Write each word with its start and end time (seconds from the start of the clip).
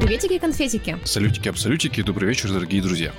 Приветики 0.00 0.32
и 0.32 0.38
конфетики. 0.38 0.96
Салютики-абсолютики, 1.04 2.02
добрый 2.02 2.30
вечер, 2.30 2.50
дорогие 2.50 2.80
друзья. 2.80 3.12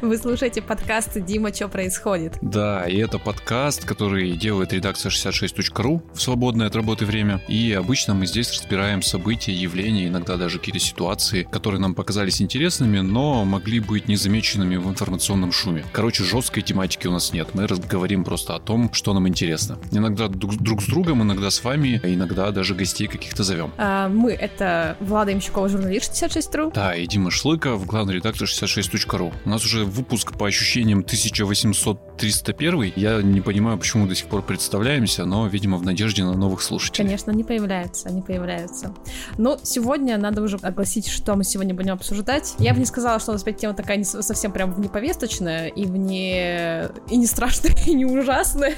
Вы 0.00 0.16
слушаете 0.16 0.62
подкаст 0.62 1.20
«Дима, 1.24 1.52
что 1.52 1.68
происходит?». 1.68 2.38
Да, 2.40 2.86
и 2.86 2.96
это 2.98 3.18
подкаст, 3.18 3.84
который 3.84 4.36
делает 4.36 4.72
редакция 4.72 5.10
66.ru 5.10 6.00
в 6.14 6.22
свободное 6.22 6.68
от 6.68 6.76
работы 6.76 7.04
время. 7.04 7.42
И 7.48 7.72
обычно 7.72 8.14
мы 8.14 8.26
здесь 8.26 8.52
разбираем 8.52 9.02
события, 9.02 9.52
явления, 9.52 10.06
иногда 10.06 10.36
даже 10.36 10.60
какие-то 10.60 10.78
ситуации, 10.78 11.42
которые 11.50 11.80
нам 11.80 11.96
показались 11.96 12.40
интересными, 12.40 13.00
но 13.00 13.44
могли 13.44 13.80
быть 13.80 14.06
незамеченными 14.06 14.76
в 14.76 14.88
информационном 14.88 15.50
шуме. 15.50 15.84
Короче, 15.92 16.22
жесткой 16.22 16.62
тематики 16.62 17.08
у 17.08 17.12
нас 17.12 17.32
нет. 17.32 17.48
Мы 17.54 17.66
говорим 17.66 18.24
просто 18.24 18.54
о 18.54 18.60
том, 18.60 18.92
что 18.92 19.12
нам 19.14 19.26
интересно. 19.26 19.78
Иногда 19.90 20.28
друг 20.28 20.80
с 20.80 20.86
другом, 20.86 21.24
иногда 21.24 21.50
с 21.50 21.64
вами, 21.64 22.00
а 22.04 22.08
иногда 22.08 22.52
даже 22.52 22.76
гостей 22.76 23.08
каких-то 23.08 23.42
зовем. 23.42 23.72
А, 23.76 24.08
мы— 24.08 24.32
это 24.40 24.96
Влада 25.00 25.32
Имщукова, 25.32 25.68
журналист 25.68 26.19
66.ru. 26.20 26.72
Да, 26.74 26.94
и 26.94 27.06
Дима 27.06 27.30
Шлыков, 27.30 27.86
главный 27.86 28.14
редактор 28.14 28.46
66.ru. 28.46 29.32
У 29.44 29.48
нас 29.48 29.64
уже 29.64 29.84
выпуск 29.84 30.36
по 30.36 30.46
ощущениям 30.46 31.00
1800-301. 31.00 32.92
Я 32.96 33.22
не 33.22 33.40
понимаю, 33.40 33.78
почему 33.78 34.06
до 34.06 34.14
сих 34.14 34.26
пор 34.26 34.42
представляемся, 34.42 35.24
но, 35.24 35.46
видимо, 35.46 35.78
в 35.78 35.84
надежде 35.84 36.24
на 36.24 36.34
новых 36.34 36.62
слушателей. 36.62 37.06
Конечно, 37.06 37.32
они 37.32 37.44
появляются, 37.44 38.08
они 38.08 38.20
появляются. 38.20 38.94
Но 39.38 39.58
сегодня 39.62 40.18
надо 40.18 40.42
уже 40.42 40.58
огласить, 40.60 41.08
что 41.08 41.34
мы 41.36 41.44
сегодня 41.44 41.74
будем 41.74 41.94
обсуждать. 41.94 42.54
Я 42.58 42.74
бы 42.74 42.80
не 42.80 42.86
сказала, 42.86 43.18
что 43.18 43.30
у 43.30 43.34
нас 43.34 43.42
опять 43.42 43.58
тема 43.58 43.74
такая 43.74 43.96
не 43.96 44.04
совсем 44.04 44.52
прям 44.52 44.72
внеповесточная 44.74 45.68
и 45.68 45.86
вне... 45.86 46.88
и 47.08 47.16
не 47.16 47.26
страшная, 47.26 47.74
и 47.86 47.94
не 47.94 48.04
ужасная. 48.04 48.74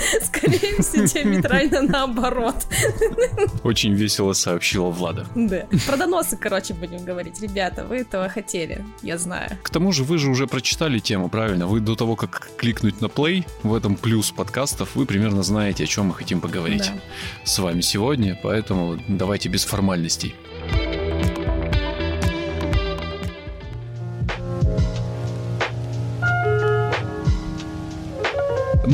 Скорее 0.22 0.82
всего, 0.82 1.04
диаметрально 1.04 1.82
наоборот. 1.82 2.56
Очень 3.64 3.94
весело 3.94 4.32
сообщила 4.32 4.90
Влада. 4.90 5.26
Да. 5.34 5.66
Про 5.86 5.96
доносы, 5.96 6.36
короче, 6.50 6.74
будем 6.74 7.04
говорить. 7.04 7.40
Ребята, 7.40 7.84
вы 7.84 7.98
этого 7.98 8.28
хотели, 8.28 8.84
я 9.02 9.18
знаю. 9.18 9.50
К 9.62 9.70
тому 9.70 9.92
же 9.92 10.02
вы 10.02 10.18
же 10.18 10.28
уже 10.28 10.46
прочитали 10.46 10.98
тему, 10.98 11.28
правильно? 11.28 11.68
Вы 11.68 11.78
до 11.80 11.94
того, 11.94 12.16
как 12.16 12.48
кликнуть 12.56 13.00
на 13.00 13.06
play, 13.06 13.46
в 13.62 13.72
этом 13.72 13.94
плюс 13.94 14.32
подкастов, 14.32 14.96
вы 14.96 15.06
примерно 15.06 15.44
знаете, 15.44 15.84
о 15.84 15.86
чем 15.86 16.06
мы 16.06 16.14
хотим 16.14 16.40
поговорить 16.40 16.90
да. 16.92 17.00
с 17.44 17.58
вами 17.60 17.82
сегодня, 17.82 18.36
поэтому 18.42 18.98
давайте 19.08 19.48
без 19.48 19.64
формальностей. 19.64 20.34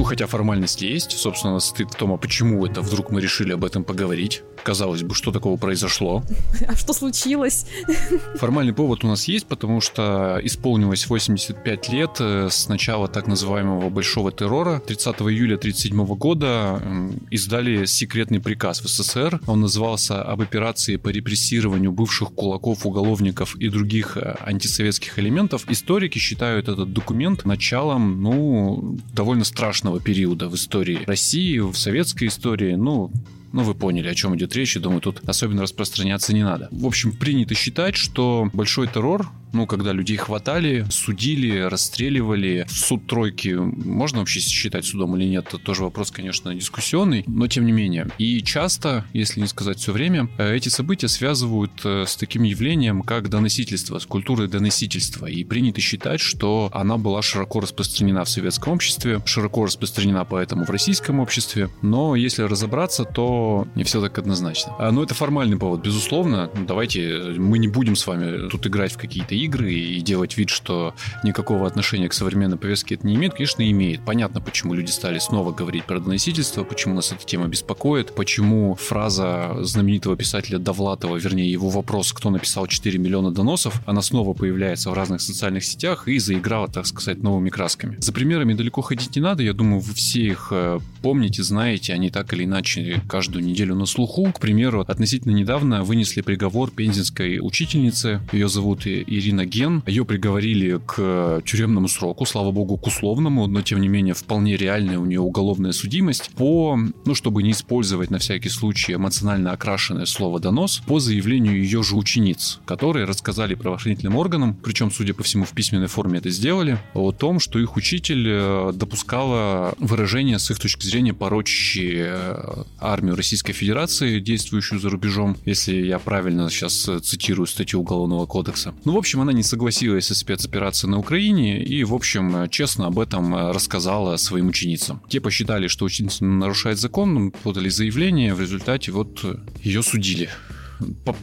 Хотя 0.06 0.26
формальности 0.26 0.84
есть, 0.84 1.12
собственно, 1.12 1.58
стыд 1.58 1.90
в 1.92 1.96
том, 1.96 2.12
а 2.12 2.16
почему 2.16 2.64
это 2.64 2.80
вдруг 2.80 3.10
мы 3.10 3.20
решили 3.20 3.52
об 3.52 3.64
этом 3.64 3.84
поговорить. 3.84 4.42
Казалось 4.62 5.02
бы, 5.02 5.14
что 5.14 5.32
такого 5.32 5.56
произошло? 5.56 6.22
А 6.68 6.74
что 6.74 6.92
случилось? 6.92 7.66
Формальный 8.36 8.72
повод 8.72 9.04
у 9.04 9.06
нас 9.06 9.28
есть, 9.28 9.46
потому 9.46 9.80
что 9.80 10.40
исполнилось 10.42 11.06
85 11.06 11.88
лет 11.90 12.10
э, 12.18 12.48
с 12.50 12.68
начала 12.68 13.08
так 13.08 13.27
называемого 13.27 13.88
большого 13.88 14.32
террора. 14.32 14.80
30 14.80 15.06
июля 15.22 15.56
1937 15.56 16.06
года 16.16 16.82
издали 17.30 17.84
секретный 17.84 18.40
приказ 18.40 18.80
в 18.80 18.88
СССР. 18.88 19.40
Он 19.46 19.60
назывался 19.60 20.22
«Об 20.22 20.40
операции 20.40 20.96
по 20.96 21.10
репрессированию 21.10 21.92
бывших 21.92 22.32
кулаков, 22.32 22.86
уголовников 22.86 23.54
и 23.56 23.68
других 23.68 24.16
э, 24.16 24.36
антисоветских 24.44 25.18
элементов». 25.18 25.64
Историки 25.68 26.18
считают 26.18 26.68
этот 26.68 26.92
документ 26.92 27.44
началом, 27.44 28.22
ну, 28.22 28.98
довольно 29.14 29.44
страшного 29.44 29.95
периода 30.00 30.48
в 30.48 30.55
истории 30.55 31.00
России, 31.06 31.58
в 31.58 31.75
советской 31.75 32.28
истории, 32.28 32.75
ну, 32.75 33.11
ну, 33.52 33.62
вы 33.62 33.75
поняли, 33.75 34.08
о 34.08 34.14
чем 34.14 34.36
идет 34.36 34.55
речь, 34.55 34.77
и 34.77 34.80
думаю, 34.80 35.00
тут 35.00 35.27
особенно 35.27 35.62
распространяться 35.62 36.34
не 36.34 36.42
надо. 36.42 36.69
В 36.70 36.84
общем, 36.84 37.12
принято 37.12 37.55
считать, 37.55 37.97
что 37.97 38.50
большой 38.52 38.86
террор 38.89 39.30
ну, 39.52 39.66
когда 39.66 39.92
людей 39.92 40.16
хватали, 40.16 40.86
судили, 40.91 41.58
расстреливали. 41.61 42.67
Суд 42.68 43.07
тройки 43.07 43.48
можно 43.51 44.18
вообще 44.18 44.40
считать 44.40 44.84
судом 44.84 45.17
или 45.17 45.24
нет, 45.24 45.46
это 45.48 45.58
тоже 45.58 45.83
вопрос, 45.83 46.11
конечно, 46.11 46.55
дискуссионный, 46.55 47.24
но 47.27 47.46
тем 47.46 47.67
не 47.67 47.73
менее. 47.73 48.08
И 48.18 48.42
часто, 48.42 49.05
если 49.12 49.40
не 49.40 49.46
сказать 49.46 49.79
все 49.79 49.92
время, 49.92 50.29
э, 50.39 50.55
эти 50.55 50.68
события 50.68 51.08
связывают 51.08 51.73
э, 51.84 52.05
с 52.07 52.17
таким 52.17 52.42
явлением, 52.42 53.02
как 53.02 53.29
доносительство, 53.29 53.98
с 53.98 54.07
культурой 54.07 54.48
доносительства. 54.48 55.27
И 55.27 55.42
принято 55.45 55.80
считать, 55.80 56.20
что 56.20 56.70
она 56.73 56.98
была 56.98 57.23
широко 57.23 57.61
распространена 57.61 58.24
в 58.24 58.28
советском 58.28 58.74
обществе, 58.74 59.20
широко 59.24 59.64
распространена 59.64 60.24
поэтому 60.24 60.64
в 60.64 60.70
российском 60.70 61.20
обществе. 61.20 61.70
Но 61.83 62.14
если 62.14 62.42
разобраться, 62.42 63.05
то 63.05 63.67
не 63.74 63.84
все 63.84 64.01
так 64.01 64.18
однозначно. 64.18 64.74
А, 64.78 64.90
но 64.92 65.02
это 65.02 65.14
формальный 65.14 65.57
повод, 65.57 65.83
безусловно. 65.83 66.51
Давайте 66.67 67.34
мы 67.39 67.58
не 67.58 67.68
будем 67.68 67.96
с 67.96 68.07
вами 68.07 68.48
тут 68.48 68.67
играть 68.67 68.92
в 68.92 68.98
какие-то 68.98 69.34
игры 69.34 69.45
и 69.55 70.01
делать 70.01 70.36
вид, 70.36 70.51
что 70.51 70.95
никакого 71.23 71.67
отношения 71.67 72.08
к 72.08 72.12
современной 72.12 72.57
повестке 72.57 72.96
это 72.96 73.07
не 73.07 73.14
имеет, 73.14 73.34
конечно, 73.34 73.68
имеет. 73.70 74.05
Понятно, 74.05 74.40
почему 74.40 74.74
люди 74.74 74.90
стали 74.90 75.18
снова 75.18 75.52
говорить 75.52 75.84
про 75.84 76.01
доносительство, 76.01 76.64
почему 76.64 76.95
нас 76.95 77.12
эта 77.12 77.24
тема 77.24 77.46
беспокоит, 77.48 78.14
почему 78.14 78.74
фраза 78.74 79.57
знаменитого 79.61 80.17
писателя 80.17 80.58
Довлатова, 80.58 81.17
вернее, 81.17 81.51
его 81.51 81.68
вопрос, 81.68 82.12
кто 82.12 82.30
написал 82.30 82.67
4 82.67 82.98
миллиона 82.98 83.30
доносов, 83.30 83.80
она 83.86 84.02
снова 84.02 84.33
появляется 84.34 84.90
в 84.90 84.95
разных 84.95 85.20
социальных 85.20 85.64
сетях 85.64 86.08
и 86.08 86.18
заиграла, 86.18 86.68
так 86.68 86.86
сказать, 86.86 87.23
новыми 87.23 87.51
красками. 87.51 87.96
За 88.01 88.13
примерами 88.13 88.55
далеко 88.55 88.83
ходить 88.83 89.14
не 89.17 89.23
надо, 89.23 89.42
я 89.42 89.52
думаю, 89.52 89.80
вы 89.80 89.95
все 89.95 90.20
их 90.20 90.48
э, 90.51 90.78
помните, 91.02 91.42
знаете, 91.42 91.92
они 91.92 92.11
так 92.11 92.33
или 92.33 92.45
иначе 92.45 93.02
каждую 93.08 93.45
неделю 93.45 93.74
на 93.74 93.86
слуху. 93.86 94.33
К 94.33 94.40
примеру, 94.40 94.84
относительно 94.86 95.33
недавно 95.33 95.84
вынесли 95.84 96.20
приговор 96.20 96.70
пензенской 96.70 97.39
учительнице, 97.40 98.20
ее 98.33 98.48
зовут 98.48 98.86
Ирина 98.86 99.26
Ирина 99.27 99.45
Ген. 99.45 99.83
Ее 99.87 100.05
приговорили 100.05 100.81
к 100.87 101.42
тюремному 101.45 101.89
сроку, 101.89 102.25
слава 102.27 102.53
богу, 102.53 102.77
к 102.77 102.87
условному, 102.87 103.47
но 103.47 103.63
тем 103.63 103.81
не 103.81 103.89
менее 103.89 104.14
вполне 104.14 104.57
реальная 104.57 104.98
у 104.98 105.05
нее 105.05 105.20
уголовная 105.20 105.73
судимость 105.73 106.31
по, 106.37 106.79
ну, 107.05 107.14
чтобы 107.14 107.42
не 107.42 107.51
использовать 107.51 108.11
на 108.11 108.19
всякий 108.19 108.48
случай 108.48 108.95
эмоционально 108.95 109.53
окрашенное 109.53 110.07
слово 110.07 110.39
«донос», 110.39 110.83
по 110.87 111.01
заявлению 111.01 111.61
ее 111.61 111.83
же 111.83 111.97
учениц, 111.97 112.61
которые 112.67 113.05
рассказали 113.05 113.55
правоохранительным 113.55 114.17
органам, 114.17 114.55
причем, 114.55 114.91
судя 114.91 115.14
по 115.14 115.23
всему, 115.23 115.45
в 115.45 115.51
письменной 115.51 115.89
форме 115.89 116.19
это 116.19 116.31
сделали, 116.31 116.79
о 116.95 117.13
том, 117.13 117.41
что 117.41 117.58
их 117.58 117.77
учитель 117.77 118.27
э, 118.29 118.73
допускала 118.75 119.75
выражения 119.79 120.39
с 120.39 120.51
их 120.51 120.58
точки 120.61 120.87
зрения 120.87 121.14
порочащие 121.14 122.07
э, 122.08 122.64
армию 122.79 123.17
Российской 123.17 123.53
Федерации, 123.53 124.20
действующую 124.20 124.81
за 124.81 124.91
рубежом, 124.91 125.37
если 125.45 125.75
я 125.75 125.98
правильно 125.98 126.48
сейчас 126.51 126.89
цитирую 127.03 127.47
статью 127.47 127.81
Уголовного 127.81 128.26
кодекса. 128.26 128.75
Ну, 128.85 128.93
в 128.93 128.99
общем, 128.99 129.15
общем, 129.16 129.22
она 129.22 129.32
не 129.32 129.43
согласилась 129.43 130.06
со 130.06 130.14
спецоперацией 130.14 130.90
на 130.90 130.99
Украине 130.99 131.62
и, 131.62 131.84
в 131.84 131.94
общем, 131.94 132.49
честно 132.50 132.87
об 132.87 132.99
этом 132.99 133.34
рассказала 133.34 134.16
своим 134.19 134.49
ученицам. 134.49 135.00
Те 135.08 135.20
посчитали, 135.20 135.69
что 135.69 135.87
ученица 135.87 136.25
нарушает 136.25 136.78
закон, 136.78 137.31
подали 137.31 137.70
заявление, 137.70 138.34
в 138.34 138.40
результате 138.40 138.93
вот 138.93 139.25
ее 139.62 139.82
судили 139.82 140.28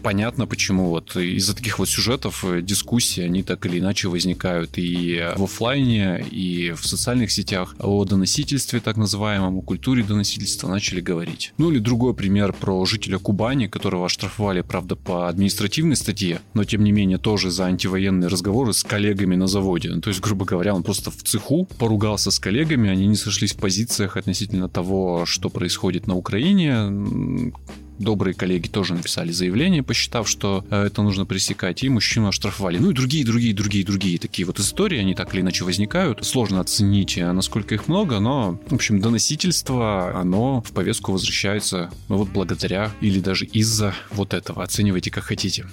понятно, 0.02 0.48
почему 0.48 0.90
вот 0.90 1.16
из-за 1.16 1.56
таких 1.56 1.80
вот 1.80 1.90
сюжетов 1.90 2.44
э, 2.46 2.62
дискуссии, 2.62 3.22
они 3.22 3.44
так 3.44 3.66
или 3.66 3.80
иначе 3.80 4.08
возникают 4.08 4.78
и 4.78 5.22
в 5.36 5.44
офлайне, 5.44 6.26
и 6.32 6.72
в 6.72 6.86
социальных 6.86 7.32
сетях. 7.32 7.76
О 7.80 8.04
доносительстве, 8.06 8.80
так 8.80 8.98
называемом, 8.98 9.58
о 9.58 9.62
культуре 9.62 10.04
доносительства 10.04 10.68
начали 10.68 11.02
говорить. 11.02 11.54
Ну 11.58 11.72
или 11.72 11.80
другой 11.80 12.14
пример 12.14 12.54
про 12.54 12.86
жителя 12.86 13.20
Кубани, 13.20 13.68
которого 13.68 14.06
оштрафовали, 14.06 14.62
правда, 14.62 14.96
по 14.96 15.28
административной 15.28 15.96
статье, 15.96 16.42
но 16.54 16.64
тем 16.64 16.84
не 16.84 16.92
менее 16.92 17.18
тоже 17.18 17.52
за 17.52 17.66
антивоенные 17.66 18.28
разговоры 18.28 18.74
с 18.74 18.84
коллегами 18.84 19.36
на 19.36 19.48
заводе. 19.48 19.90
Ну, 19.90 20.02
то 20.02 20.10
есть, 20.10 20.22
грубо 20.22 20.46
говоря, 20.46 20.74
он 20.74 20.84
просто 20.84 21.12
в 21.12 21.24
цеху 21.24 21.66
поругался 21.78 22.32
с 22.32 22.40
коллегами, 22.40 22.90
они 22.90 23.08
не 23.08 23.16
сошлись 23.16 23.54
в 23.54 23.58
позициях 23.58 24.18
относительно 24.18 24.70
того, 24.70 25.26
что 25.26 25.50
происходит 25.50 26.08
на 26.08 26.16
Украине, 26.16 27.54
добрые 28.00 28.34
коллеги 28.34 28.68
тоже 28.68 28.94
написали 28.94 29.32
заявление, 29.32 29.84
посчитав, 29.84 30.28
что 30.28 30.66
э, 30.70 30.86
это 30.86 31.02
нужно 31.02 31.26
пресекать, 31.26 31.84
и 31.84 31.90
мужчину 31.90 32.28
оштрафовали. 32.28 32.78
Ну 32.78 32.92
и 32.92 32.94
другие, 32.94 33.26
другие, 33.26 33.54
другие, 33.54 33.86
другие 33.86 34.20
такие 34.20 34.46
вот 34.46 34.60
истории, 34.60 35.00
они 35.00 35.16
так 35.16 35.34
или 35.34 35.42
иначе 35.42 35.64
возникают. 35.64 36.26
Сложно 36.26 36.60
оценить, 36.60 37.18
э, 37.18 37.32
насколько 37.32 37.76
их 37.76 37.88
много, 37.88 38.20
но, 38.20 38.60
в 38.68 38.74
общем, 38.74 39.00
доносительство, 39.00 40.20
оно 40.20 40.62
в 40.62 40.72
повестку 40.72 41.12
возвращается, 41.12 41.92
ну 42.10 42.18
вот 42.18 42.30
благодаря 42.30 42.92
или 43.02 43.20
даже 43.20 43.46
из-за 43.46 43.94
вот 44.12 44.34
этого. 44.34 44.64
Оценивайте 44.64 45.12
как 45.12 45.24
хотите. 45.24 45.66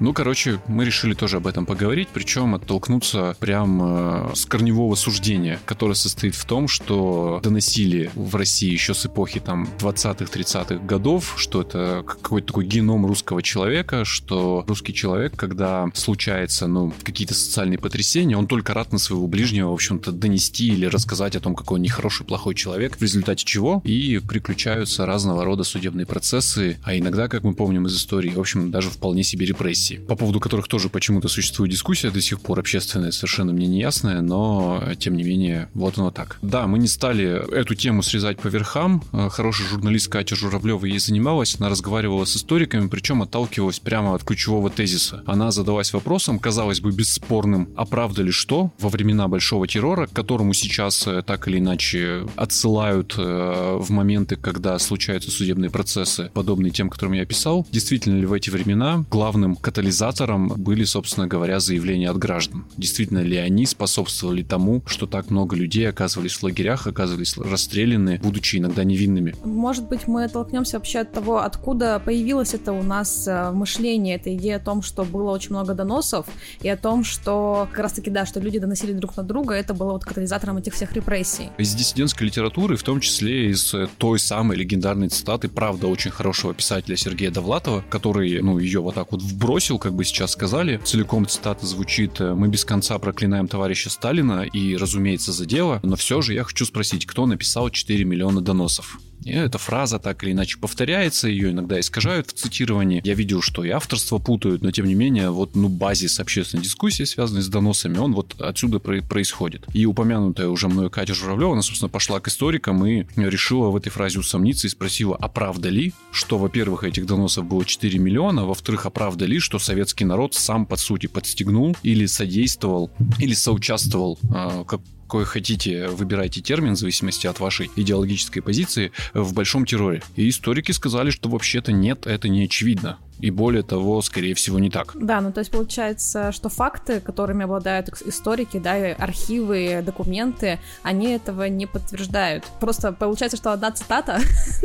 Ну, 0.00 0.12
короче, 0.12 0.60
мы 0.68 0.84
решили 0.84 1.14
тоже 1.14 1.38
об 1.38 1.46
этом 1.46 1.66
поговорить, 1.66 2.08
причем 2.12 2.54
оттолкнуться 2.54 3.36
прям 3.40 3.80
э, 3.82 4.34
с 4.34 4.46
корневого 4.46 4.94
суждения, 4.94 5.58
которое 5.64 5.94
состоит 5.94 6.36
в 6.36 6.44
том, 6.44 6.68
что 6.68 7.40
доносили 7.42 8.10
в 8.14 8.36
России 8.36 8.70
еще 8.70 8.94
с 8.94 9.06
эпохи 9.06 9.40
там 9.40 9.68
20-30-х 9.78 10.76
годов, 10.86 11.34
что 11.36 11.62
это 11.68 12.02
какой-то 12.06 12.48
такой 12.48 12.66
геном 12.66 13.06
русского 13.06 13.42
человека, 13.42 14.04
что 14.04 14.64
русский 14.66 14.94
человек, 14.94 15.34
когда 15.36 15.88
случается, 15.94 16.66
ну, 16.66 16.92
какие-то 17.02 17.34
социальные 17.34 17.78
потрясения, 17.78 18.36
он 18.36 18.46
только 18.46 18.74
рад 18.74 18.92
на 18.92 18.98
своего 18.98 19.26
ближнего, 19.26 19.70
в 19.70 19.74
общем-то, 19.74 20.12
донести 20.12 20.68
или 20.68 20.86
рассказать 20.86 21.36
о 21.36 21.40
том, 21.40 21.54
какой 21.54 21.76
он 21.76 21.82
нехороший, 21.82 22.26
плохой 22.26 22.54
человек, 22.54 22.96
в 22.96 23.02
результате 23.02 23.44
чего 23.44 23.82
и 23.84 24.18
приключаются 24.18 25.06
разного 25.06 25.44
рода 25.44 25.64
судебные 25.64 26.06
процессы, 26.06 26.78
а 26.82 26.96
иногда, 26.96 27.28
как 27.28 27.44
мы 27.44 27.54
помним 27.54 27.86
из 27.86 27.96
истории, 27.96 28.30
в 28.30 28.40
общем, 28.40 28.70
даже 28.70 28.90
вполне 28.90 29.22
себе 29.22 29.46
репрессии 29.46 30.00
по 30.08 30.16
поводу 30.16 30.40
которых 30.40 30.68
тоже 30.68 30.88
почему-то 30.88 31.28
существует 31.28 31.70
дискуссия 31.70 32.10
до 32.10 32.20
сих 32.20 32.40
пор 32.40 32.58
общественная, 32.58 33.10
совершенно 33.10 33.52
мне 33.52 33.66
не 33.66 33.80
ясная, 33.80 34.22
но 34.22 34.82
тем 34.98 35.16
не 35.16 35.22
менее, 35.22 35.68
вот 35.74 35.98
оно 35.98 36.10
так. 36.10 36.38
Да, 36.40 36.66
мы 36.66 36.78
не 36.78 36.88
стали 36.88 37.54
эту 37.54 37.74
тему 37.74 38.02
срезать 38.02 38.40
по 38.40 38.48
верхам. 38.48 39.04
Э, 39.12 39.28
хороший 39.28 39.66
журналист 39.66 40.08
Катя 40.08 40.34
Журавлева 40.34 40.86
ей 40.86 40.98
занималась, 40.98 41.57
она 41.58 41.68
разговаривала 41.68 42.24
с 42.24 42.36
историками, 42.36 42.88
причем 42.88 43.22
отталкивалась 43.22 43.78
прямо 43.78 44.14
от 44.14 44.24
ключевого 44.24 44.70
тезиса. 44.70 45.22
Она 45.26 45.50
задалась 45.50 45.92
вопросом, 45.92 46.38
казалось 46.38 46.80
бы, 46.80 46.92
бесспорным, 46.92 47.70
а 47.76 47.84
правда 47.84 48.22
ли 48.22 48.30
что 48.30 48.72
во 48.78 48.88
времена 48.88 49.28
Большого 49.28 49.66
террора, 49.66 50.06
к 50.06 50.12
которому 50.12 50.54
сейчас 50.54 51.06
э, 51.06 51.22
так 51.22 51.48
или 51.48 51.58
иначе 51.58 52.26
отсылают 52.36 53.14
э, 53.18 53.76
в 53.78 53.90
моменты, 53.90 54.36
когда 54.36 54.78
случаются 54.78 55.30
судебные 55.30 55.70
процессы, 55.70 56.30
подобные 56.32 56.70
тем, 56.70 56.90
которым 56.90 57.14
я 57.14 57.22
описал, 57.22 57.66
действительно 57.70 58.18
ли 58.18 58.26
в 58.26 58.32
эти 58.32 58.50
времена 58.50 59.04
главным 59.10 59.56
катализатором 59.56 60.48
были, 60.48 60.84
собственно 60.84 61.26
говоря, 61.26 61.60
заявления 61.60 62.10
от 62.10 62.18
граждан? 62.18 62.64
Действительно 62.76 63.20
ли 63.20 63.36
они 63.36 63.66
способствовали 63.66 64.42
тому, 64.42 64.82
что 64.86 65.06
так 65.06 65.30
много 65.30 65.56
людей 65.56 65.88
оказывались 65.88 66.34
в 66.34 66.42
лагерях, 66.42 66.86
оказывались 66.86 67.36
расстреляны, 67.36 68.20
будучи 68.22 68.56
иногда 68.56 68.84
невинными? 68.84 69.34
Может 69.44 69.88
быть, 69.88 70.06
мы 70.06 70.24
оттолкнемся 70.24 70.76
вообще 70.78 71.00
от 71.00 71.12
того, 71.12 71.38
откуда 71.48 72.00
появилось 72.04 72.54
это 72.54 72.72
у 72.72 72.82
нас 72.82 73.26
э, 73.26 73.50
в 73.50 73.54
мышлении, 73.54 74.14
эта 74.14 74.34
идея 74.36 74.56
о 74.56 74.60
том, 74.60 74.82
что 74.82 75.04
было 75.04 75.30
очень 75.30 75.50
много 75.50 75.74
доносов, 75.74 76.26
и 76.60 76.68
о 76.68 76.76
том, 76.76 77.04
что 77.04 77.66
как 77.70 77.80
раз-таки, 77.80 78.10
да, 78.10 78.26
что 78.26 78.40
люди 78.40 78.58
доносили 78.58 78.92
друг 78.92 79.16
на 79.16 79.22
друга, 79.22 79.54
это 79.54 79.74
было 79.74 79.92
вот 79.92 80.04
катализатором 80.04 80.58
этих 80.58 80.74
всех 80.74 80.92
репрессий. 80.92 81.50
Из 81.58 81.74
диссидентской 81.74 82.26
литературы, 82.26 82.76
в 82.76 82.82
том 82.82 83.00
числе 83.00 83.50
из 83.50 83.74
э, 83.74 83.88
той 83.98 84.18
самой 84.18 84.56
легендарной 84.56 85.08
цитаты, 85.08 85.48
правда, 85.48 85.86
очень 85.88 86.10
хорошего 86.10 86.54
писателя 86.54 86.96
Сергея 86.96 87.30
Довлатова, 87.30 87.84
который, 87.90 88.40
ну, 88.42 88.58
ее 88.58 88.80
вот 88.80 88.94
так 88.94 89.12
вот 89.12 89.22
вбросил, 89.22 89.78
как 89.78 89.94
бы 89.94 90.04
сейчас 90.04 90.32
сказали. 90.32 90.80
Целиком 90.84 91.26
цитата 91.26 91.66
звучит 91.66 92.20
«Мы 92.20 92.48
без 92.48 92.64
конца 92.64 92.98
проклинаем 92.98 93.48
товарища 93.48 93.90
Сталина 93.90 94.42
и, 94.42 94.76
разумеется, 94.76 95.32
за 95.32 95.46
дело, 95.46 95.80
но 95.82 95.96
все 95.96 96.20
же 96.22 96.34
я 96.34 96.44
хочу 96.44 96.64
спросить, 96.64 97.06
кто 97.06 97.26
написал 97.26 97.70
4 97.70 98.04
миллиона 98.04 98.40
доносов?» 98.40 98.98
И 99.28 99.32
эта 99.32 99.58
фраза 99.58 99.98
так 99.98 100.24
или 100.24 100.32
иначе 100.32 100.58
повторяется, 100.58 101.28
ее 101.28 101.50
иногда 101.50 101.78
искажают 101.78 102.30
в 102.30 102.32
цитировании. 102.32 103.02
Я 103.04 103.12
видел, 103.12 103.42
что 103.42 103.62
и 103.62 103.68
авторство 103.68 104.18
путают, 104.18 104.62
но 104.62 104.70
тем 104.70 104.86
не 104.86 104.94
менее, 104.94 105.30
вот, 105.30 105.54
ну, 105.54 105.68
базис 105.68 106.18
общественной 106.18 106.62
дискуссии, 106.62 107.04
связанной 107.04 107.42
с 107.42 107.48
доносами, 107.48 107.98
он 107.98 108.14
вот 108.14 108.40
отсюда 108.40 108.78
происходит. 108.78 109.66
И 109.74 109.84
упомянутая 109.84 110.48
уже 110.48 110.68
мной 110.68 110.88
Катя 110.88 111.12
Журавлева, 111.12 111.52
она, 111.52 111.62
собственно, 111.62 111.90
пошла 111.90 112.20
к 112.20 112.28
историкам 112.28 112.86
и 112.86 113.04
решила 113.16 113.68
в 113.68 113.76
этой 113.76 113.90
фразе 113.90 114.18
усомниться 114.18 114.66
и 114.66 114.70
спросила, 114.70 115.14
а 115.14 115.28
правда 115.28 115.68
ли, 115.68 115.92
что, 116.10 116.38
во-первых, 116.38 116.84
этих 116.84 117.04
доносов 117.04 117.44
было 117.44 117.66
4 117.66 117.98
миллиона, 117.98 118.46
во-вторых, 118.46 118.86
а 118.86 118.90
правда 118.90 119.26
ли, 119.26 119.40
что 119.40 119.58
советский 119.58 120.06
народ 120.06 120.34
сам, 120.34 120.64
по 120.64 120.76
сути, 120.76 121.06
подстегнул 121.06 121.76
или 121.82 122.06
содействовал, 122.06 122.90
или 123.18 123.34
соучаствовал, 123.34 124.18
э, 124.22 124.64
как 124.66 124.80
какой 125.08 125.24
хотите, 125.24 125.88
выбирайте 125.88 126.42
термин 126.42 126.74
в 126.74 126.78
зависимости 126.78 127.26
от 127.26 127.40
вашей 127.40 127.70
идеологической 127.74 128.42
позиции 128.42 128.92
в 129.14 129.32
большом 129.32 129.64
терроре. 129.64 130.02
И 130.16 130.28
историки 130.28 130.70
сказали, 130.72 131.08
что 131.08 131.30
вообще-то 131.30 131.72
нет, 131.72 132.06
это 132.06 132.28
не 132.28 132.44
очевидно. 132.44 132.98
И 133.18 133.30
более 133.30 133.62
того, 133.62 134.02
скорее 134.02 134.34
всего, 134.34 134.58
не 134.58 134.68
так. 134.68 134.92
Да, 134.94 135.22
ну 135.22 135.32
то 135.32 135.40
есть 135.40 135.50
получается, 135.50 136.30
что 136.30 136.50
факты, 136.50 137.00
которыми 137.00 137.44
обладают 137.44 137.88
историки, 138.04 138.58
да, 138.58 138.74
архивы, 138.98 139.82
документы, 139.84 140.60
они 140.82 141.08
этого 141.12 141.44
не 141.48 141.64
подтверждают. 141.64 142.44
Просто 142.60 142.92
получается, 142.92 143.38
что 143.38 143.52
одна 143.52 143.72
цитата 143.72 144.20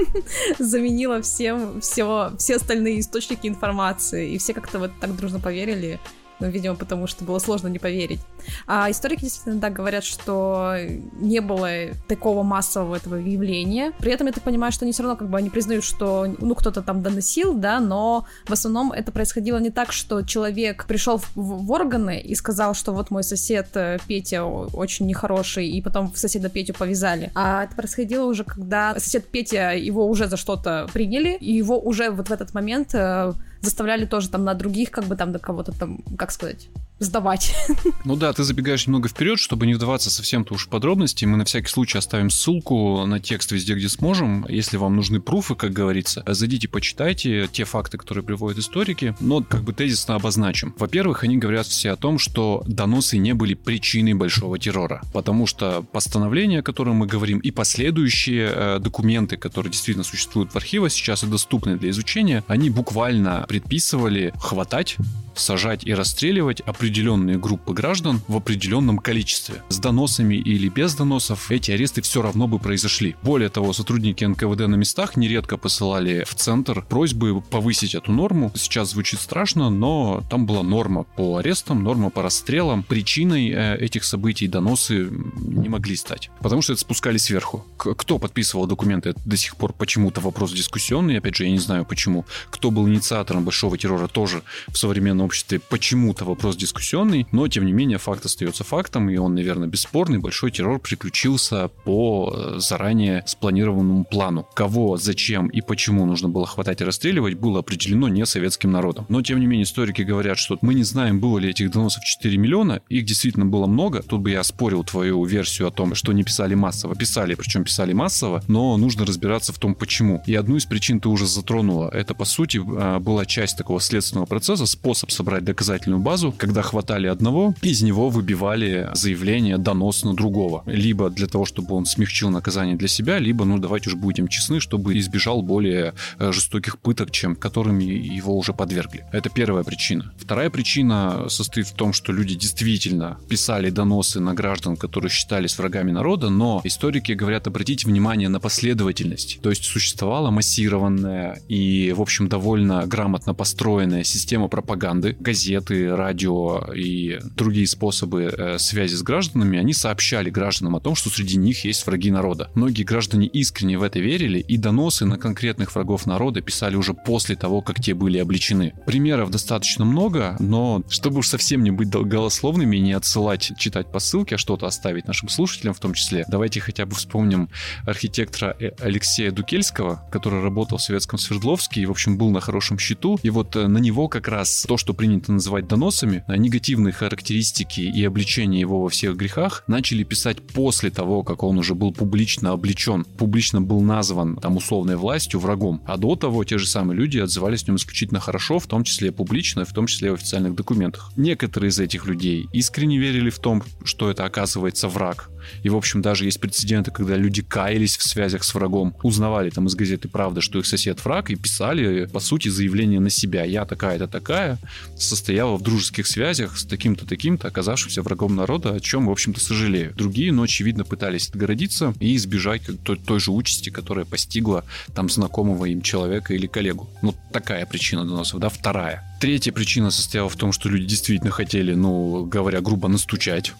заменила 0.59 1.21
всем 1.21 1.79
все, 1.79 2.33
все 2.37 2.57
остальные 2.57 2.99
источники 2.99 3.47
информации, 3.47 4.33
и 4.33 4.37
все 4.37 4.53
как-то 4.53 4.77
вот 4.77 4.91
так 4.99 5.15
дружно 5.15 5.39
поверили 5.39 6.01
ну, 6.43 6.49
видимо, 6.49 6.75
потому 6.75 7.07
что 7.07 7.23
было 7.23 7.39
сложно 7.39 7.69
не 7.69 7.79
поверить. 7.79 8.19
А 8.67 8.91
историки 8.91 9.21
действительно 9.21 9.61
да, 9.61 9.69
говорят, 9.69 10.03
что 10.03 10.75
не 11.13 11.39
было 11.39 11.69
такого 12.09 12.43
массового 12.43 12.95
этого 12.95 13.15
явления. 13.15 13.93
При 13.99 14.11
этом 14.11 14.27
я 14.27 14.33
так 14.33 14.43
понимаю, 14.43 14.73
что 14.73 14.83
они 14.83 14.91
все 14.91 15.03
равно 15.03 15.15
как 15.15 15.29
бы 15.29 15.37
они 15.37 15.49
признают, 15.49 15.85
что 15.85 16.27
ну 16.39 16.53
кто-то 16.53 16.81
там 16.81 17.01
доносил, 17.01 17.53
да, 17.53 17.79
но 17.79 18.27
в 18.45 18.51
основном 18.51 18.91
это 18.91 19.13
происходило 19.13 19.57
не 19.57 19.69
так, 19.69 19.93
что 19.93 20.21
человек 20.23 20.85
пришел 20.85 21.19
в, 21.19 21.29
в 21.35 21.71
органы 21.71 22.19
и 22.19 22.35
сказал, 22.35 22.73
что 22.73 22.91
вот 22.91 23.09
мой 23.09 23.23
сосед 23.23 23.69
э, 23.75 23.99
Петя 24.05 24.43
очень 24.43 25.07
нехороший, 25.07 25.69
и 25.69 25.81
потом 25.81 26.13
соседа 26.13 26.49
Петю 26.49 26.73
повязали. 26.73 27.31
А 27.35 27.63
это 27.63 27.73
происходило 27.73 28.25
уже, 28.25 28.43
когда 28.43 28.99
сосед 28.99 29.27
Петя 29.27 29.71
его 29.71 30.09
уже 30.09 30.27
за 30.27 30.35
что-то 30.35 30.89
приняли, 30.91 31.37
и 31.39 31.53
его 31.53 31.79
уже 31.79 32.09
вот 32.09 32.27
в 32.27 32.33
этот 32.33 32.53
момент 32.53 32.93
э, 32.93 33.31
заставляли 33.63 34.05
тоже 34.05 34.29
там 34.29 34.43
на 34.43 34.53
других, 34.53 34.91
как 34.91 35.05
бы 35.05 35.15
там 35.15 35.31
до 35.31 35.39
кого-то 35.39 35.71
там, 35.71 35.99
как 36.17 36.31
сказать, 36.31 36.69
сдавать. 36.99 37.55
Ну 38.05 38.17
да, 38.17 38.33
ты 38.33 38.43
забегаешь 38.43 38.85
немного 38.85 39.07
вперед, 39.07 39.39
чтобы 39.39 39.65
не 39.65 39.73
вдаваться 39.73 40.09
совсем-то 40.09 40.55
уж 40.55 40.65
в 40.65 40.69
подробности. 40.69 41.23
Мы 41.23 41.37
на 41.37 41.45
всякий 41.45 41.67
случай 41.67 41.97
оставим 41.97 42.29
ссылку 42.29 43.05
на 43.05 43.19
текст 43.19 43.51
везде, 43.51 43.75
где 43.75 43.87
сможем. 43.87 44.45
Если 44.49 44.75
вам 44.75 44.95
нужны 44.95 45.21
пруфы, 45.21 45.55
как 45.55 45.71
говорится, 45.71 46.23
зайдите, 46.27 46.67
почитайте 46.67 47.47
те 47.51 47.63
факты, 47.63 47.97
которые 47.97 48.25
приводят 48.25 48.59
историки, 48.59 49.15
но 49.21 49.41
как 49.41 49.63
бы 49.63 49.71
тезисно 49.71 50.15
обозначим. 50.15 50.75
Во-первых, 50.77 51.23
они 51.23 51.37
говорят 51.37 51.65
все 51.65 51.91
о 51.91 51.95
том, 51.95 52.19
что 52.19 52.63
доносы 52.67 53.17
не 53.17 53.33
были 53.33 53.53
причиной 53.53 54.13
большого 54.13 54.59
террора, 54.59 55.01
потому 55.13 55.47
что 55.47 55.81
постановления, 55.81 56.59
о 56.59 56.63
котором 56.63 56.97
мы 56.97 57.07
говорим, 57.07 57.39
и 57.39 57.51
последующие 57.51 58.51
э, 58.53 58.79
документы, 58.79 59.37
которые 59.37 59.71
действительно 59.71 60.03
существуют 60.03 60.51
в 60.51 60.55
архивах 60.57 60.91
сейчас 60.91 61.23
и 61.23 61.27
доступны 61.27 61.77
для 61.77 61.89
изучения, 61.91 62.43
они 62.47 62.69
буквально 62.69 63.45
предписывали 63.53 64.33
хватать 64.39 64.97
сажать 65.35 65.85
и 65.85 65.93
расстреливать 65.93 66.61
определенные 66.61 67.37
группы 67.37 67.73
граждан 67.73 68.21
в 68.27 68.35
определенном 68.35 68.97
количестве. 68.99 69.63
С 69.69 69.79
доносами 69.79 70.35
или 70.35 70.69
без 70.69 70.95
доносов 70.95 71.51
эти 71.51 71.71
аресты 71.71 72.01
все 72.01 72.21
равно 72.21 72.47
бы 72.47 72.59
произошли. 72.59 73.15
Более 73.21 73.49
того, 73.49 73.73
сотрудники 73.73 74.23
НКВД 74.23 74.67
на 74.67 74.75
местах 74.75 75.15
нередко 75.15 75.57
посылали 75.57 76.23
в 76.27 76.35
центр 76.35 76.83
просьбы 76.83 77.41
повысить 77.41 77.95
эту 77.95 78.11
норму. 78.11 78.51
Сейчас 78.55 78.91
звучит 78.91 79.19
страшно, 79.19 79.69
но 79.69 80.23
там 80.29 80.45
была 80.45 80.63
норма 80.63 81.03
по 81.03 81.37
арестам, 81.37 81.83
норма 81.83 82.09
по 82.09 82.21
расстрелам. 82.21 82.83
Причиной 82.83 83.49
э, 83.49 83.77
этих 83.77 84.03
событий 84.03 84.47
доносы 84.47 85.09
не 85.35 85.69
могли 85.69 85.95
стать, 85.95 86.29
потому 86.41 86.61
что 86.61 86.73
это 86.73 86.81
спускали 86.81 87.17
сверху. 87.17 87.65
Кто 87.77 88.19
подписывал 88.19 88.67
документы, 88.67 89.09
это 89.09 89.21
до 89.25 89.37
сих 89.37 89.55
пор 89.55 89.73
почему-то 89.73 90.21
вопрос 90.21 90.53
дискуссионный, 90.53 91.17
опять 91.17 91.35
же, 91.35 91.45
я 91.45 91.51
не 91.51 91.59
знаю 91.59 91.85
почему. 91.85 92.25
Кто 92.49 92.71
был 92.71 92.87
инициатором 92.87 93.42
большого 93.43 93.77
террора, 93.77 94.07
тоже 94.07 94.43
в 94.67 94.77
современном 94.77 95.25
обществе 95.25 95.59
почему-то 95.59 96.25
вопрос 96.25 96.55
дискуссионный, 96.55 97.27
но 97.31 97.47
тем 97.47 97.65
не 97.65 97.73
менее 97.73 97.97
факт 97.97 98.25
остается 98.25 98.63
фактом, 98.63 99.09
и 99.09 99.17
он, 99.17 99.35
наверное, 99.35 99.67
бесспорный. 99.67 100.19
Большой 100.19 100.51
террор 100.51 100.79
приключился 100.79 101.69
по 101.85 102.33
э, 102.35 102.59
заранее 102.59 103.23
спланированному 103.25 104.05
плану. 104.05 104.47
Кого, 104.53 104.97
зачем 104.97 105.47
и 105.47 105.61
почему 105.61 106.05
нужно 106.05 106.29
было 106.29 106.45
хватать 106.45 106.81
и 106.81 106.83
расстреливать, 106.83 107.35
было 107.35 107.59
определено 107.59 108.07
не 108.09 108.25
советским 108.25 108.71
народом. 108.71 109.05
Но, 109.09 109.21
тем 109.21 109.39
не 109.39 109.45
менее, 109.45 109.63
историки 109.63 110.01
говорят, 110.01 110.37
что 110.37 110.57
мы 110.61 110.73
не 110.73 110.83
знаем, 110.83 111.19
было 111.19 111.39
ли 111.39 111.49
этих 111.49 111.71
доносов 111.71 112.03
4 112.03 112.37
миллиона, 112.37 112.81
их 112.89 113.05
действительно 113.05 113.45
было 113.45 113.65
много. 113.65 114.01
Тут 114.03 114.21
бы 114.21 114.31
я 114.31 114.43
спорил 114.43 114.83
твою 114.83 115.23
версию 115.25 115.67
о 115.67 115.71
том, 115.71 115.95
что 115.95 116.13
не 116.13 116.23
писали 116.23 116.55
массово. 116.55 116.95
Писали, 116.95 117.35
причем 117.35 117.63
писали 117.63 117.93
массово, 117.93 118.43
но 118.47 118.77
нужно 118.77 119.05
разбираться 119.05 119.53
в 119.53 119.59
том, 119.59 119.75
почему. 119.75 120.21
И 120.27 120.35
одну 120.35 120.57
из 120.57 120.65
причин 120.65 120.99
ты 120.99 121.09
уже 121.09 121.25
затронула. 121.25 121.89
Это, 121.89 122.13
по 122.13 122.25
сути, 122.25 122.57
э, 122.57 122.99
была 122.99 123.25
часть 123.33 123.57
такого 123.57 123.81
следственного 123.81 124.27
процесса, 124.27 124.67
способ 124.67 125.09
собрать 125.09 125.43
доказательную 125.43 125.99
базу, 125.99 126.31
когда 126.37 126.61
хватали 126.61 127.07
одного, 127.07 127.55
из 127.63 127.81
него 127.81 128.09
выбивали 128.09 128.89
заявление, 128.93 129.57
донос 129.57 130.03
на 130.03 130.13
другого. 130.13 130.61
Либо 130.67 131.09
для 131.09 131.25
того, 131.25 131.45
чтобы 131.45 131.73
он 131.73 131.87
смягчил 131.87 132.29
наказание 132.29 132.75
для 132.75 132.87
себя, 132.87 133.17
либо, 133.17 133.43
ну, 133.45 133.57
давайте 133.57 133.89
уж 133.89 133.95
будем 133.95 134.27
честны, 134.27 134.59
чтобы 134.59 134.99
избежал 134.99 135.41
более 135.41 135.95
э, 136.19 136.31
жестоких 136.31 136.77
пыток, 136.77 137.09
чем 137.09 137.35
которыми 137.35 137.83
его 137.83 138.37
уже 138.37 138.53
подвергли. 138.53 139.05
Это 139.11 139.31
первая 139.31 139.63
причина. 139.63 140.13
Вторая 140.19 140.51
причина 140.51 141.27
состоит 141.27 141.65
в 141.65 141.73
том, 141.73 141.91
что 141.91 142.13
люди 142.13 142.35
действительно 142.35 143.17
писали 143.29 143.71
доносы 143.71 144.19
на 144.19 144.35
граждан, 144.35 144.77
которые 144.77 145.09
считались 145.09 145.57
врагами 145.57 145.89
народа, 145.89 146.29
но 146.29 146.61
историки 146.63 147.13
говорят, 147.13 147.47
обратите 147.47 147.87
внимание 147.87 148.29
на 148.29 148.39
последовательность. 148.39 149.39
То 149.41 149.49
есть 149.49 149.63
существовала 149.63 150.29
массированная 150.29 151.41
и, 151.49 151.93
в 151.97 152.01
общем, 152.01 152.27
довольно 152.27 152.85
грамотно 153.23 153.33
построенная 153.33 154.03
система 154.03 154.47
пропаганды, 154.47 155.15
газеты, 155.19 155.95
радио 155.95 156.73
и 156.75 157.19
другие 157.35 157.67
способы 157.67 158.23
э, 158.23 158.57
связи 158.57 158.95
с 158.95 159.01
гражданами, 159.01 159.59
они 159.59 159.73
сообщали 159.73 160.29
гражданам 160.29 160.75
о 160.75 160.79
том, 160.79 160.95
что 160.95 161.09
среди 161.09 161.37
них 161.37 161.65
есть 161.65 161.85
враги 161.85 162.11
народа. 162.11 162.49
Многие 162.55 162.83
граждане 162.83 163.27
искренне 163.27 163.77
в 163.77 163.83
это 163.83 163.99
верили, 163.99 164.39
и 164.39 164.57
доносы 164.57 165.05
на 165.05 165.17
конкретных 165.17 165.75
врагов 165.75 166.05
народа 166.05 166.41
писали 166.41 166.75
уже 166.75 166.93
после 166.93 167.35
того, 167.35 167.61
как 167.61 167.81
те 167.81 167.93
были 167.93 168.17
обличены. 168.17 168.73
Примеров 168.85 169.29
достаточно 169.29 169.85
много, 169.85 170.35
но 170.39 170.83
чтобы 170.89 171.19
уж 171.19 171.27
совсем 171.27 171.63
не 171.63 171.71
быть 171.71 171.89
голословными 171.89 172.77
и 172.77 172.81
не 172.81 172.93
отсылать, 172.93 173.53
читать 173.57 173.91
по 173.91 173.99
ссылке, 173.99 174.35
а 174.35 174.37
что-то 174.37 174.65
оставить 174.65 175.07
нашим 175.07 175.29
слушателям 175.29 175.73
в 175.73 175.79
том 175.79 175.93
числе, 175.93 176.25
давайте 176.27 176.59
хотя 176.59 176.85
бы 176.85 176.95
вспомним 176.95 177.49
архитектора 177.85 178.55
э, 178.59 178.71
Алексея 178.79 179.31
Дукельского, 179.31 180.03
который 180.11 180.41
работал 180.41 180.77
в 180.77 180.81
Советском 180.81 181.19
Свердловске 181.19 181.81
и, 181.81 181.85
в 181.85 181.91
общем, 181.91 182.17
был 182.17 182.29
на 182.29 182.41
хорошем 182.41 182.77
счету. 182.79 183.02
И 183.21 183.29
вот 183.29 183.55
э, 183.55 183.67
на 183.67 183.77
него 183.77 184.07
как 184.07 184.27
раз 184.27 184.65
то, 184.67 184.77
что 184.77 184.93
принято 184.93 185.31
называть 185.31 185.67
доносами, 185.67 186.23
а 186.27 186.37
негативные 186.37 186.93
характеристики 186.93 187.81
и 187.81 188.03
обличение 188.03 188.61
его 188.61 188.81
во 188.81 188.89
всех 188.89 189.15
грехах 189.15 189.63
начали 189.67 190.03
писать 190.03 190.37
после 190.41 190.89
того, 190.89 191.23
как 191.23 191.43
он 191.43 191.57
уже 191.57 191.75
был 191.75 191.91
публично 191.91 192.51
обличен, 192.51 193.03
публично 193.03 193.61
был 193.61 193.81
назван 193.81 194.37
там 194.37 194.57
условной 194.57 194.95
властью 194.95 195.39
врагом. 195.39 195.81
А 195.85 195.97
до 195.97 196.15
того 196.15 196.43
те 196.43 196.57
же 196.57 196.67
самые 196.67 196.97
люди 196.97 197.19
отзывались 197.19 197.63
о 197.63 197.67
нем 197.67 197.75
исключительно 197.75 198.19
хорошо, 198.19 198.59
в 198.59 198.67
том 198.67 198.83
числе 198.83 199.11
публично, 199.11 199.65
в 199.65 199.73
том 199.73 199.87
числе 199.87 200.11
в 200.11 200.15
официальных 200.15 200.55
документах. 200.55 201.11
Некоторые 201.15 201.69
из 201.69 201.79
этих 201.79 202.05
людей 202.05 202.47
искренне 202.53 202.97
верили 202.97 203.29
в 203.29 203.39
том, 203.39 203.63
что 203.83 204.09
это 204.09 204.25
оказывается 204.25 204.87
враг, 204.87 205.29
и, 205.63 205.69
в 205.69 205.75
общем, 205.75 206.01
даже 206.01 206.25
есть 206.25 206.39
прецеденты, 206.39 206.91
когда 206.91 207.15
люди 207.15 207.41
каялись 207.41 207.97
в 207.97 208.03
связях 208.03 208.43
с 208.43 208.53
врагом, 208.53 208.95
узнавали 209.03 209.49
там 209.49 209.67
из 209.67 209.75
газеты 209.75 210.07
«Правда», 210.07 210.41
что 210.41 210.59
их 210.59 210.65
сосед 210.65 211.03
враг, 211.03 211.29
и 211.29 211.35
писали, 211.35 212.05
по 212.05 212.19
сути, 212.19 212.49
заявление 212.49 212.99
на 212.99 213.09
себя. 213.09 213.43
Я 213.43 213.65
такая-то 213.65 214.07
такая, 214.07 214.57
состояла 214.97 215.57
в 215.57 215.61
дружеских 215.61 216.07
связях 216.07 216.57
с 216.57 216.65
таким-то 216.65 217.05
таким-то, 217.05 217.47
оказавшимся 217.47 218.01
врагом 218.01 218.35
народа, 218.35 218.73
о 218.73 218.79
чем, 218.79 219.07
в 219.07 219.11
общем-то, 219.11 219.39
сожалею. 219.39 219.93
Другие, 219.95 220.31
но, 220.31 220.43
очевидно, 220.43 220.83
пытались 220.83 221.29
отгородиться 221.29 221.93
и 221.99 222.15
избежать 222.15 222.61
той, 222.83 222.97
той 222.97 223.19
же 223.19 223.31
участи, 223.31 223.69
которая 223.69 224.05
постигла 224.05 224.63
там 224.93 225.09
знакомого 225.09 225.65
им 225.65 225.81
человека 225.81 226.33
или 226.33 226.47
коллегу. 226.47 226.89
Ну, 227.01 227.15
такая 227.31 227.65
причина 227.65 228.05
доносов, 228.05 228.39
да, 228.39 228.49
вторая. 228.49 229.03
Третья 229.19 229.51
причина 229.51 229.91
состояла 229.91 230.29
в 230.29 230.35
том, 230.35 230.51
что 230.51 230.69
люди 230.69 230.85
действительно 230.85 231.31
хотели, 231.31 231.73
ну, 231.73 232.25
говоря 232.25 232.61
грубо, 232.61 232.87
настучать 232.87 233.53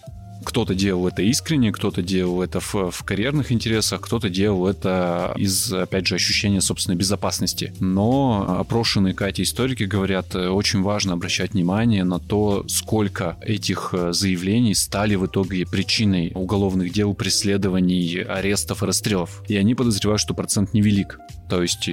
кто-то 0.44 0.74
делал 0.74 1.08
это 1.08 1.22
искренне, 1.22 1.72
кто-то 1.72 2.02
делал 2.02 2.42
это 2.42 2.60
в, 2.60 2.90
в 2.90 3.04
карьерных 3.04 3.52
интересах, 3.52 4.00
кто-то 4.00 4.28
делал 4.28 4.66
это 4.66 5.32
из, 5.36 5.72
опять 5.72 6.06
же, 6.06 6.14
ощущения 6.14 6.60
собственной 6.60 6.96
безопасности. 6.96 7.72
Но 7.80 8.56
опрошенные 8.60 9.14
Катя 9.14 9.42
историки 9.42 9.84
говорят, 9.84 10.34
э, 10.34 10.48
очень 10.48 10.82
важно 10.82 11.14
обращать 11.14 11.52
внимание 11.52 12.04
на 12.04 12.18
то, 12.18 12.64
сколько 12.68 13.36
этих 13.40 13.90
э, 13.92 14.12
заявлений 14.12 14.74
стали 14.74 15.14
в 15.14 15.26
итоге 15.26 15.66
причиной 15.66 16.32
уголовных 16.34 16.92
дел, 16.92 17.14
преследований, 17.14 18.22
арестов 18.22 18.82
и 18.82 18.86
расстрелов. 18.86 19.42
И 19.48 19.56
они 19.56 19.74
подозревают, 19.74 20.20
что 20.20 20.34
процент 20.34 20.74
невелик. 20.74 21.18
То 21.48 21.62
есть 21.62 21.88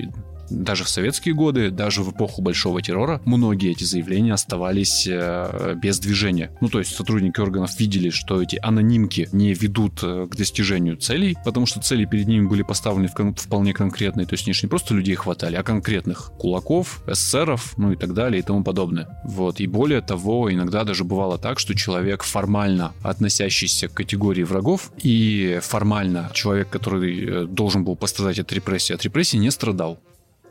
даже 0.51 0.83
в 0.83 0.89
советские 0.89 1.33
годы, 1.33 1.71
даже 1.71 2.03
в 2.03 2.11
эпоху 2.11 2.41
Большого 2.41 2.81
террора, 2.81 3.21
многие 3.25 3.71
эти 3.71 3.83
заявления 3.83 4.33
оставались 4.33 5.07
э, 5.09 5.75
без 5.81 5.99
движения. 5.99 6.51
Ну, 6.61 6.67
то 6.67 6.79
есть 6.79 6.93
сотрудники 6.93 7.39
органов 7.39 7.79
видели, 7.79 8.09
что 8.09 8.41
эти 8.41 8.59
анонимки 8.61 9.29
не 9.31 9.53
ведут 9.53 9.99
э, 10.03 10.27
к 10.29 10.35
достижению 10.35 10.97
целей, 10.97 11.37
потому 11.45 11.65
что 11.65 11.79
цели 11.79 12.05
перед 12.05 12.27
ними 12.27 12.47
были 12.47 12.63
поставлены 12.63 13.07
в 13.07 13.13
кон- 13.13 13.35
вполне 13.35 13.73
конкретные, 13.73 14.27
то 14.27 14.33
есть 14.33 14.47
не 14.47 14.67
просто 14.67 14.93
людей 14.93 15.15
хватали, 15.15 15.55
а 15.55 15.63
конкретных 15.63 16.31
кулаков, 16.37 17.03
эсеров, 17.07 17.73
ну 17.77 17.93
и 17.93 17.95
так 17.95 18.13
далее 18.13 18.39
и 18.39 18.43
тому 18.43 18.63
подобное. 18.63 19.21
Вот. 19.23 19.61
И 19.61 19.67
более 19.67 20.01
того, 20.01 20.51
иногда 20.51 20.83
даже 20.83 21.03
бывало 21.03 21.37
так, 21.37 21.59
что 21.59 21.75
человек 21.75 22.23
формально 22.23 22.93
относящийся 23.03 23.87
к 23.87 23.93
категории 23.93 24.43
врагов 24.43 24.91
и 25.01 25.59
формально 25.61 26.29
человек, 26.33 26.69
который 26.69 27.25
э, 27.25 27.45
должен 27.45 27.85
был 27.85 27.95
пострадать 27.95 28.39
от 28.39 28.51
репрессии, 28.51 28.93
от 28.93 29.03
репрессий 29.03 29.37
не 29.41 29.51
страдал. 29.51 29.99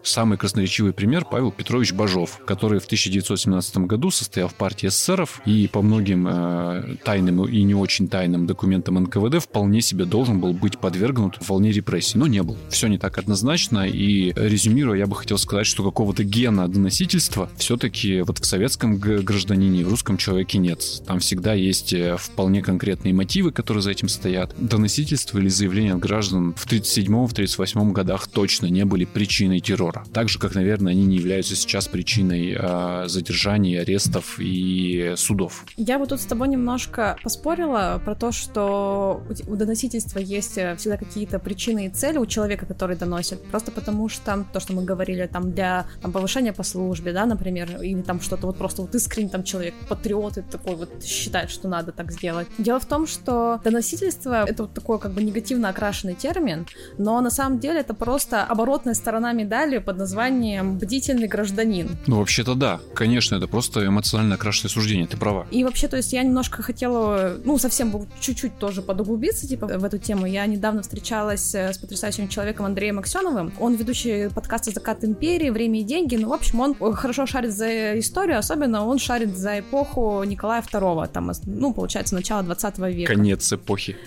Самый 0.03 0.39
красноречивый 0.39 0.93
пример 0.93 1.27
Павел 1.31 1.53
Петрович 1.53 1.93
Бажов, 1.93 2.41
который 2.47 2.81
в 2.81 2.87
1917 2.87 3.79
году 3.79 4.11
состоял 4.11 4.49
в 4.49 4.55
партии 4.55 4.89
эсеров 4.89 5.43
и 5.45 5.69
по 5.69 5.83
многим 5.83 6.27
э, 6.27 6.97
тайным 7.05 7.45
и 7.45 7.63
не 7.63 7.75
очень 7.75 8.09
тайным 8.09 8.47
документам 8.47 8.95
НКВД 8.95 9.43
вполне 9.43 9.81
себе 9.83 10.07
должен 10.07 10.41
был 10.41 10.53
быть 10.53 10.79
подвергнут 10.79 11.39
волне 11.47 11.71
репрессий, 11.71 12.19
но 12.19 12.27
не 12.27 12.43
был. 12.43 12.57
Все 12.71 12.89
не 12.89 12.99
так 12.99 13.19
однозначно, 13.19 13.87
и 13.87 14.33
резюмируя, 14.35 14.99
я 14.99 15.07
бы 15.07 15.17
хотел 15.17 15.39
сказать, 15.39 15.67
что 15.67 15.85
какого-то 15.85 16.25
гена 16.25 16.67
доносительства 16.69 17.51
все-таки 17.57 18.23
вот 18.23 18.39
в 18.39 18.47
советском 18.47 18.97
гражданине 18.99 19.83
и 19.83 19.85
в 19.85 19.91
русском 19.91 20.17
человеке 20.17 20.59
нет. 20.59 20.83
Там 21.07 21.21
всегда 21.21 21.53
есть 21.53 21.93
э, 21.93 22.17
вполне 22.19 22.63
конкретные 22.63 23.13
мотивы, 23.13 23.53
которые 23.53 23.83
за 23.83 23.91
этим 23.91 24.09
стоят. 24.09 24.55
Доносительство 24.59 25.39
или 25.39 25.49
заявление 25.49 25.93
от 25.95 26.01
граждан 26.01 26.55
в 26.55 26.67
1937-1938 26.67 27.93
годах 27.93 28.29
точно 28.29 28.67
не 28.67 28.85
были 28.85 29.05
причиной 29.05 29.61
террора 29.61 29.90
террора. 29.91 30.05
Так 30.13 30.29
же, 30.29 30.39
как, 30.39 30.55
наверное, 30.55 30.93
они 30.93 31.07
не 31.07 31.17
являются 31.17 31.55
сейчас 31.55 31.89
причиной 31.89 32.57
э, 32.59 33.09
задержаний, 33.09 33.77
арестов 33.77 34.39
и 34.39 35.15
судов. 35.17 35.65
Я 35.77 35.99
бы 35.99 36.07
тут 36.07 36.21
с 36.21 36.25
тобой 36.25 36.49
немножко 36.49 37.17
поспорила 37.23 38.01
про 38.05 38.15
то, 38.15 38.33
что 38.33 39.23
у 39.47 39.57
доносительства 39.57 40.19
есть 40.19 40.59
э, 40.59 40.75
всегда 40.77 40.97
какие-то 40.97 41.39
причины 41.39 41.87
и 41.87 41.89
цели 41.91 42.19
у 42.19 42.27
человека, 42.27 42.67
который 42.67 42.97
доносит. 42.97 43.43
Просто 43.51 43.73
потому 43.73 44.09
что 44.09 44.45
то, 44.53 44.61
что 44.61 44.73
мы 44.73 44.85
говорили 44.85 45.27
там 45.27 45.53
для 45.53 45.87
там, 46.03 46.13
повышения 46.13 46.53
по 46.53 46.63
службе, 46.63 47.13
да, 47.13 47.27
например, 47.27 47.83
или 47.83 48.03
там 48.03 48.21
что-то 48.21 48.47
вот 48.47 48.57
просто 48.57 48.83
вот 48.83 48.95
искренне 48.95 49.29
там 49.29 49.45
человек, 49.45 49.75
патриот 49.89 50.39
и 50.39 50.43
такой 50.43 50.77
вот 50.77 51.05
считает, 51.05 51.51
что 51.51 51.69
надо 51.69 51.93
так 51.93 52.13
сделать. 52.13 52.49
Дело 52.59 52.81
в 52.81 52.87
том, 52.87 53.07
что 53.07 53.61
доносительство— 53.65 54.45
это 54.49 54.63
вот 54.65 54.75
такой 54.75 54.99
как 54.99 55.13
бы 55.13 55.23
негативно 55.23 55.69
окрашенный 55.69 56.15
термин, 56.15 56.67
но 56.99 57.21
на 57.21 57.31
самом 57.31 57.59
деле 57.59 57.81
это 57.81 57.95
просто 57.95 58.45
оборотная 58.45 58.95
сторона 58.95 59.33
медали 59.33 59.80
под 59.81 59.99
названием 59.99 60.79
«Бдительный 60.79 61.29
гражданин». 61.29 61.97
Ну, 62.07 62.19
вообще-то 62.19 62.55
да. 62.55 62.81
Конечно, 62.95 63.37
это 63.37 63.47
просто 63.47 63.87
эмоционально 63.87 64.37
окрашенное 64.37 64.71
суждение, 64.71 65.07
ты 65.07 65.17
права. 65.17 65.47
И 65.51 65.65
вообще, 65.65 65.89
то 65.89 65.97
есть 65.97 66.13
я 66.13 66.23
немножко 66.23 66.63
хотела, 66.63 67.37
ну, 67.45 67.59
совсем 67.59 68.07
чуть-чуть 68.21 68.59
тоже 68.59 68.83
подуглубиться, 68.83 69.49
типа, 69.49 69.67
в 69.67 69.85
эту 69.85 69.99
тему. 69.99 70.27
Я 70.27 70.47
недавно 70.47 70.83
встречалась 70.83 71.55
э, 71.55 71.73
с 71.73 71.79
потрясающим 71.79 72.29
человеком 72.29 72.67
Андреем 72.67 72.99
Аксеновым. 72.99 73.53
Он 73.59 73.75
ведущий 73.75 74.29
подкаста 74.29 74.71
«Закат 74.71 75.05
империи», 75.05 75.51
«Время 75.51 75.81
и 75.81 75.85
деньги». 75.85 76.17
Ну, 76.17 76.29
в 76.29 76.33
общем, 76.33 76.61
он 76.61 76.75
хорошо 76.95 77.27
шарит 77.27 77.53
за 77.53 77.99
историю, 77.99 78.39
особенно 78.39 78.87
он 78.87 78.99
шарит 78.99 79.37
за 79.37 79.61
эпоху 79.61 80.23
Николая 80.25 80.63
II, 80.63 81.09
там, 81.09 81.31
ну, 81.47 81.73
получается, 81.73 82.15
начало 82.15 82.43
20 82.43 82.79
века. 82.79 83.13
Конец 83.13 83.53
эпохи. 83.53 83.97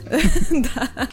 Да. 0.52 1.10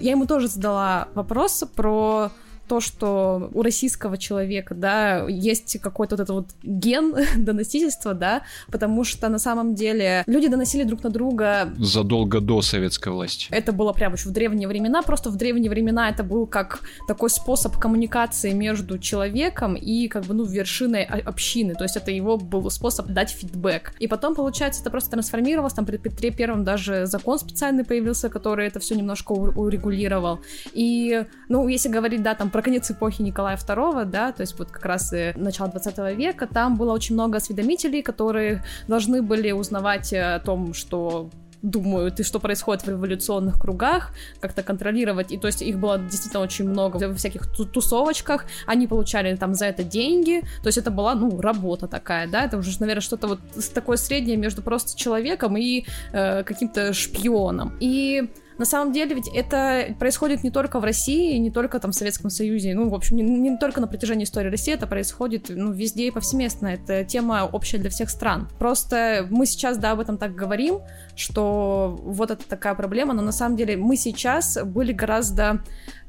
Я 0.00 0.12
ему 0.12 0.26
тоже 0.26 0.48
задала 0.48 1.08
вопрос 1.14 1.64
про 1.74 2.30
то, 2.68 2.80
что 2.80 3.50
у 3.52 3.62
российского 3.62 4.16
человека, 4.16 4.74
да, 4.74 5.26
есть 5.28 5.78
какой-то 5.80 6.16
вот 6.16 6.22
этот 6.22 6.34
вот 6.34 6.46
ген 6.62 7.14
доносительства, 7.36 8.14
да, 8.14 8.42
потому 8.70 9.04
что 9.04 9.28
на 9.28 9.38
самом 9.38 9.74
деле 9.74 10.24
люди 10.26 10.48
доносили 10.48 10.84
друг 10.84 11.02
на 11.02 11.10
друга... 11.10 11.72
Задолго 11.78 12.40
до 12.40 12.62
советской 12.62 13.10
власти. 13.10 13.46
Это 13.50 13.72
было 13.72 13.92
прямо 13.92 14.16
еще 14.16 14.28
в 14.28 14.32
древние 14.32 14.68
времена, 14.68 15.02
просто 15.02 15.30
в 15.30 15.36
древние 15.36 15.70
времена 15.70 16.08
это 16.08 16.22
был 16.22 16.46
как 16.46 16.80
такой 17.08 17.30
способ 17.30 17.78
коммуникации 17.78 18.52
между 18.52 18.98
человеком 18.98 19.74
и 19.74 20.08
как 20.08 20.24
бы, 20.24 20.34
ну, 20.34 20.44
вершиной 20.44 21.04
общины, 21.04 21.74
то 21.74 21.84
есть 21.84 21.96
это 21.96 22.10
его 22.10 22.36
был 22.36 22.70
способ 22.70 23.06
дать 23.08 23.30
фидбэк. 23.30 23.94
И 23.98 24.08
потом, 24.08 24.34
получается, 24.34 24.80
это 24.80 24.90
просто 24.90 25.10
трансформировалось, 25.10 25.74
там 25.74 25.86
при 25.86 25.96
Петре 25.96 26.30
Первом 26.30 26.64
даже 26.64 27.06
закон 27.06 27.38
специальный 27.38 27.84
появился, 27.84 28.28
который 28.28 28.66
это 28.66 28.80
все 28.80 28.94
немножко 28.94 29.32
урегулировал. 29.32 30.40
И, 30.72 31.24
ну, 31.48 31.68
если 31.68 31.88
говорить, 31.88 32.22
да, 32.22 32.34
там 32.34 32.50
про 32.54 32.62
конец 32.62 32.88
эпохи 32.88 33.20
Николая 33.20 33.56
II, 33.56 34.04
да, 34.04 34.30
то 34.30 34.42
есть 34.42 34.56
вот 34.60 34.70
как 34.70 34.84
раз 34.84 35.12
и 35.12 35.32
начало 35.34 35.70
20 35.70 36.16
века, 36.16 36.46
там 36.46 36.76
было 36.76 36.92
очень 36.92 37.16
много 37.16 37.38
осведомителей, 37.38 38.00
которые 38.00 38.62
должны 38.86 39.22
были 39.22 39.50
узнавать 39.50 40.12
о 40.12 40.38
том, 40.38 40.72
что 40.72 41.30
думают, 41.62 42.20
и 42.20 42.22
что 42.22 42.38
происходит 42.38 42.84
в 42.84 42.88
революционных 42.88 43.60
кругах, 43.60 44.12
как-то 44.38 44.62
контролировать. 44.62 45.32
И 45.32 45.36
то 45.36 45.48
есть 45.48 45.62
их 45.62 45.80
было 45.80 45.98
действительно 45.98 46.44
очень 46.44 46.68
много 46.68 47.08
во 47.08 47.14
всяких 47.14 47.48
тусовочках, 47.50 48.44
они 48.66 48.86
получали 48.86 49.34
там 49.34 49.54
за 49.54 49.66
это 49.66 49.82
деньги, 49.82 50.42
то 50.62 50.68
есть 50.68 50.78
это 50.78 50.92
была, 50.92 51.16
ну, 51.16 51.40
работа 51.40 51.88
такая, 51.88 52.28
да, 52.28 52.44
это 52.44 52.56
уже, 52.56 52.70
наверное, 52.78 53.00
что-то 53.00 53.26
вот 53.26 53.40
такое 53.74 53.96
среднее 53.96 54.36
между 54.36 54.62
просто 54.62 54.96
человеком 54.96 55.56
и 55.56 55.86
э, 56.12 56.44
каким-то 56.44 56.92
шпионом. 56.92 57.76
И 57.80 58.30
на 58.58 58.64
самом 58.64 58.92
деле 58.92 59.14
ведь 59.14 59.28
это 59.28 59.94
происходит 59.98 60.44
не 60.44 60.50
только 60.50 60.80
в 60.80 60.84
России, 60.84 61.36
не 61.38 61.50
только 61.50 61.78
там 61.80 61.92
в 61.92 61.94
Советском 61.94 62.30
Союзе, 62.30 62.74
ну, 62.74 62.88
в 62.88 62.94
общем, 62.94 63.16
не, 63.16 63.22
не 63.22 63.56
только 63.58 63.80
на 63.80 63.86
протяжении 63.86 64.24
истории 64.24 64.48
России, 64.48 64.74
это 64.74 64.86
происходит, 64.86 65.46
ну, 65.48 65.72
везде 65.72 66.06
и 66.06 66.10
повсеместно, 66.10 66.68
это 66.68 67.04
тема 67.04 67.48
общая 67.50 67.78
для 67.78 67.90
всех 67.90 68.10
стран. 68.10 68.48
Просто 68.58 69.26
мы 69.30 69.46
сейчас, 69.46 69.78
да, 69.78 69.92
об 69.92 70.00
этом 70.00 70.18
так 70.18 70.34
говорим, 70.34 70.80
что 71.16 71.98
вот 72.02 72.30
это 72.30 72.46
такая 72.48 72.74
проблема, 72.74 73.14
но 73.14 73.22
на 73.22 73.32
самом 73.32 73.56
деле 73.56 73.76
мы 73.76 73.96
сейчас 73.96 74.58
были 74.64 74.92
гораздо 74.92 75.60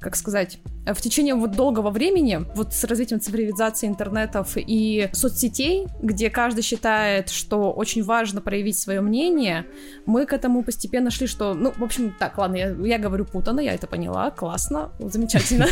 как 0.05 0.15
сказать, 0.15 0.59
в 0.85 1.01
течение 1.01 1.33
вот 1.33 1.53
долгого 1.53 1.89
времени, 1.89 2.45
вот 2.55 2.74
с 2.75 2.83
развитием 2.83 3.19
цивилизации 3.19 3.88
интернетов 3.88 4.51
и 4.55 5.09
соцсетей, 5.13 5.88
где 6.00 6.29
каждый 6.29 6.62
считает, 6.62 7.29
что 7.29 7.71
очень 7.71 8.03
важно 8.03 8.39
проявить 8.39 8.77
свое 8.77 9.01
мнение, 9.01 9.65
мы 10.05 10.27
к 10.27 10.33
этому 10.33 10.63
постепенно 10.63 11.09
шли, 11.09 11.25
что, 11.25 11.55
ну, 11.55 11.74
в 11.75 11.83
общем, 11.83 12.13
так, 12.19 12.38
ладно, 12.38 12.55
я, 12.55 12.75
я 12.85 13.00
говорю 13.00 13.25
путано, 13.25 13.59
я 13.59 13.74
это 13.74 13.88
поняла. 13.88 14.29
Классно, 14.29 14.91
замечательно. 15.00 15.65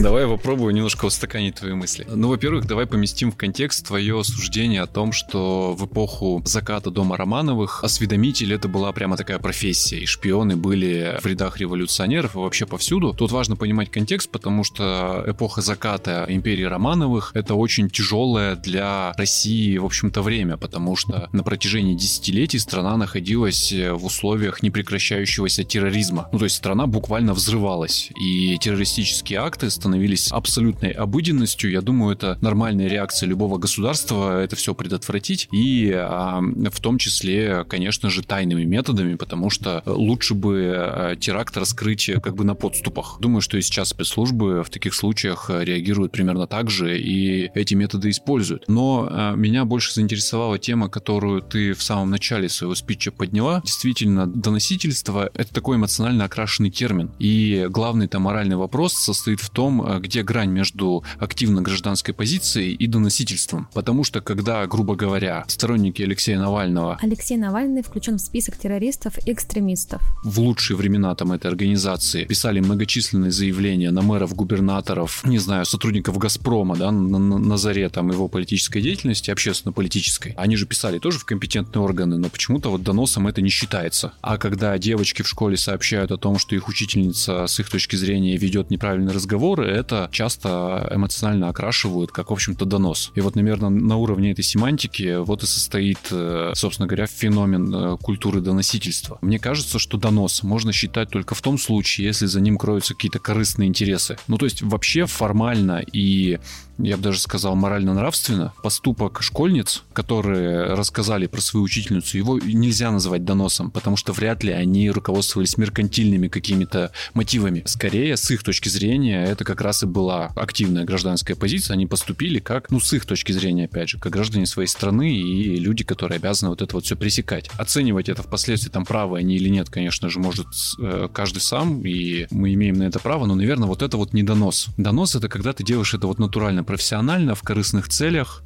Давай 0.00 0.28
попробую 0.28 0.72
немножко 0.72 1.06
устаканить 1.06 1.56
твои 1.56 1.72
мысли. 1.72 2.06
Ну, 2.08 2.28
во-первых, 2.28 2.66
давай 2.66 2.86
поместим 2.86 3.32
в 3.32 3.36
контекст 3.36 3.86
твое 3.86 4.22
суждение 4.22 4.82
о 4.82 4.86
том, 4.86 5.10
что 5.10 5.74
в 5.74 5.86
эпоху 5.86 6.42
заката 6.44 6.90
дома 6.90 7.16
Романовых 7.16 7.82
осведомитель 7.84 8.52
это 8.54 8.68
была 8.68 8.92
прямо 8.92 9.16
такая 9.16 9.38
профессия, 9.38 9.98
и 9.98 10.06
шпионы 10.06 10.56
были 10.56 11.18
в 11.20 11.26
рядах 11.26 11.58
революционеров 11.58 12.34
и 12.34 12.38
вообще 12.38 12.66
повсюду. 12.66 13.14
Тут 13.14 13.30
важно 13.30 13.56
понимать 13.56 13.90
контекст, 13.90 14.30
потому 14.30 14.64
что 14.64 15.24
эпоха 15.26 15.60
заката 15.60 16.26
империи 16.28 16.64
Романовых 16.64 17.32
это 17.34 17.54
очень 17.54 17.90
тяжелое 17.90 18.56
для 18.56 19.12
России, 19.16 19.76
в 19.78 19.84
общем-то, 19.84 20.22
время, 20.22 20.56
потому 20.56 20.96
что 20.96 21.28
на 21.32 21.42
протяжении 21.42 21.94
десятилетий 21.94 22.58
страна 22.58 22.96
находилась 22.96 23.72
в 23.72 24.04
условиях 24.04 24.62
непрекращающегося 24.62 25.64
терроризма. 25.64 26.28
Ну, 26.32 26.38
то 26.38 26.44
есть 26.44 26.56
страна 26.56 26.86
буквально 26.86 27.34
взрывалась, 27.34 28.10
и 28.18 28.56
террористические 28.58 29.40
акты 29.40 29.70
становились 29.70 30.30
абсолютной 30.30 30.90
обыденностью. 30.90 31.70
Я 31.70 31.80
думаю, 31.80 32.14
это 32.14 32.38
нормальная 32.40 32.88
реакция 32.88 33.28
любого 33.28 33.58
государства 33.58 34.42
это 34.42 34.56
все 34.56 34.74
предотвратить, 34.74 35.48
и 35.52 35.92
а, 35.94 36.40
в 36.40 36.80
том 36.80 36.98
числе, 36.98 37.64
конечно 37.74 38.08
же, 38.08 38.22
тайными 38.22 38.62
методами, 38.62 39.16
потому 39.16 39.50
что 39.50 39.82
лучше 39.84 40.34
бы 40.34 40.72
а, 40.76 41.16
теракт 41.16 41.56
раскрыть 41.56 42.08
как 42.22 42.36
бы 42.36 42.44
на 42.44 42.54
подступах. 42.54 43.16
Думаю, 43.18 43.40
что 43.40 43.58
и 43.58 43.62
сейчас 43.62 43.88
спецслужбы 43.88 44.62
в 44.62 44.70
таких 44.70 44.94
случаях 44.94 45.50
реагируют 45.50 46.12
примерно 46.12 46.46
так 46.46 46.70
же, 46.70 46.96
и 46.96 47.50
эти 47.54 47.74
методы 47.74 48.10
используют. 48.10 48.68
Но 48.68 49.32
меня 49.34 49.64
больше 49.64 49.92
заинтересовала 49.92 50.56
тема, 50.58 50.88
которую 50.88 51.42
ты 51.42 51.72
в 51.72 51.82
самом 51.82 52.10
начале 52.10 52.48
своего 52.48 52.76
спича 52.76 53.10
подняла. 53.10 53.60
Действительно, 53.64 54.28
доносительство— 54.28 55.30
это 55.34 55.52
такой 55.52 55.76
эмоционально 55.76 56.26
окрашенный 56.26 56.70
термин. 56.70 57.10
И 57.18 57.66
главный 57.68 58.06
там 58.06 58.22
моральный 58.22 58.56
вопрос 58.56 58.94
состоит 58.94 59.40
в 59.40 59.50
том, 59.50 60.00
где 60.00 60.22
грань 60.22 60.50
между 60.50 61.02
активно 61.18 61.60
гражданской 61.60 62.14
позицией 62.14 62.74
и 62.74 62.86
доносительством. 62.86 63.68
Потому 63.74 64.04
что 64.04 64.20
когда, 64.20 64.64
грубо 64.66 64.94
говоря, 64.94 65.44
сторонники 65.48 66.02
Алексея 66.02 66.38
Навального... 66.38 66.98
Алексей 67.02 67.36
Навальный 67.36 67.63
включен 67.82 68.16
в 68.16 68.20
список 68.20 68.56
террористов 68.56 69.18
и 69.26 69.32
экстремистов. 69.32 70.02
В 70.24 70.40
лучшие 70.40 70.76
времена 70.76 71.14
там 71.14 71.32
этой 71.32 71.46
организации 71.48 72.24
писали 72.24 72.60
многочисленные 72.60 73.30
заявления 73.30 73.90
на 73.90 74.02
мэров, 74.02 74.34
губернаторов, 74.34 75.24
не 75.24 75.38
знаю, 75.38 75.64
сотрудников 75.64 76.18
Газпрома, 76.18 76.76
да, 76.76 76.90
на, 76.90 77.18
на, 77.18 77.38
на 77.38 77.56
заре 77.56 77.88
там 77.88 78.10
его 78.10 78.28
политической 78.28 78.80
деятельности, 78.80 79.30
общественно-политической. 79.30 80.34
Они 80.36 80.56
же 80.56 80.66
писали 80.66 80.98
тоже 80.98 81.18
в 81.18 81.24
компетентные 81.24 81.82
органы, 81.82 82.18
но 82.18 82.28
почему-то 82.28 82.70
вот 82.70 82.82
доносом 82.82 83.26
это 83.26 83.40
не 83.42 83.50
считается. 83.50 84.12
А 84.20 84.38
когда 84.38 84.76
девочки 84.78 85.22
в 85.22 85.28
школе 85.28 85.56
сообщают 85.56 86.10
о 86.10 86.16
том, 86.16 86.38
что 86.38 86.54
их 86.54 86.68
учительница 86.68 87.46
с 87.46 87.60
их 87.60 87.70
точки 87.70 87.96
зрения 87.96 88.36
ведет 88.36 88.70
неправильный 88.70 89.12
разговор, 89.12 89.60
это 89.62 90.08
часто 90.12 90.90
эмоционально 90.90 91.48
окрашивают 91.48 92.12
как, 92.12 92.30
в 92.30 92.32
общем-то, 92.32 92.64
донос. 92.64 93.12
И 93.14 93.20
вот, 93.20 93.36
наверное, 93.36 93.70
на 93.70 93.96
уровне 93.96 94.32
этой 94.32 94.42
семантики 94.44 95.16
вот 95.18 95.42
и 95.42 95.46
состоит, 95.46 95.98
э, 96.10 96.52
собственно 96.54 96.86
говоря, 96.86 97.06
феномен 97.06 97.53
э, 97.58 97.96
культуры 98.00 98.40
доносительства. 98.40 99.18
Мне 99.20 99.38
кажется, 99.38 99.78
что 99.78 99.96
донос 99.98 100.42
можно 100.42 100.72
считать 100.72 101.10
только 101.10 101.34
в 101.34 101.42
том 101.42 101.58
случае, 101.58 102.06
если 102.08 102.26
за 102.26 102.40
ним 102.40 102.58
кроются 102.58 102.94
какие-то 102.94 103.18
корыстные 103.18 103.68
интересы. 103.68 104.16
Ну, 104.28 104.38
то 104.38 104.44
есть 104.44 104.62
вообще 104.62 105.06
формально 105.06 105.82
и 105.92 106.38
я 106.78 106.96
бы 106.96 107.02
даже 107.02 107.20
сказал, 107.20 107.54
морально-нравственно, 107.54 108.52
поступок 108.62 109.22
школьниц, 109.22 109.84
которые 109.92 110.74
рассказали 110.74 111.26
про 111.26 111.40
свою 111.40 111.64
учительницу, 111.64 112.16
его 112.18 112.38
нельзя 112.38 112.90
называть 112.90 113.24
доносом, 113.24 113.70
потому 113.70 113.96
что 113.96 114.12
вряд 114.12 114.42
ли 114.42 114.52
они 114.52 114.90
руководствовались 114.90 115.56
меркантильными 115.56 116.28
какими-то 116.28 116.90
мотивами. 117.14 117.62
Скорее, 117.66 118.16
с 118.16 118.30
их 118.30 118.42
точки 118.42 118.68
зрения, 118.68 119.24
это 119.24 119.44
как 119.44 119.60
раз 119.60 119.82
и 119.82 119.86
была 119.86 120.32
активная 120.36 120.84
гражданская 120.84 121.36
позиция. 121.36 121.74
Они 121.74 121.86
поступили 121.86 122.38
как, 122.38 122.70
ну, 122.70 122.80
с 122.80 122.92
их 122.92 123.06
точки 123.06 123.32
зрения, 123.32 123.64
опять 123.64 123.90
же, 123.90 123.98
как 123.98 124.12
граждане 124.12 124.46
своей 124.46 124.68
страны 124.68 125.16
и 125.16 125.56
люди, 125.56 125.84
которые 125.84 126.16
обязаны 126.16 126.50
вот 126.50 126.62
это 126.62 126.74
вот 126.74 126.84
все 126.84 126.96
пресекать. 126.96 127.50
Оценивать 127.56 128.08
это 128.08 128.22
впоследствии, 128.22 128.70
там, 128.70 128.84
правы 128.84 129.18
они 129.18 129.36
или 129.36 129.48
нет, 129.48 129.70
конечно 129.70 130.08
же, 130.08 130.18
может 130.18 130.46
э, 130.80 131.08
каждый 131.12 131.40
сам, 131.40 131.82
и 131.82 132.26
мы 132.30 132.54
имеем 132.54 132.76
на 132.76 132.84
это 132.84 132.98
право, 132.98 133.26
но, 133.26 133.34
наверное, 133.34 133.68
вот 133.68 133.82
это 133.82 133.96
вот 133.96 134.12
не 134.12 134.22
донос. 134.22 134.68
Донос— 134.76 135.14
это 135.16 135.28
когда 135.28 135.52
ты 135.52 135.64
делаешь 135.64 135.94
это 135.94 136.06
вот 136.06 136.18
натурально 136.18 136.63
профессионально, 136.64 137.34
в 137.34 137.42
корыстных 137.42 137.88
целях, 137.88 138.42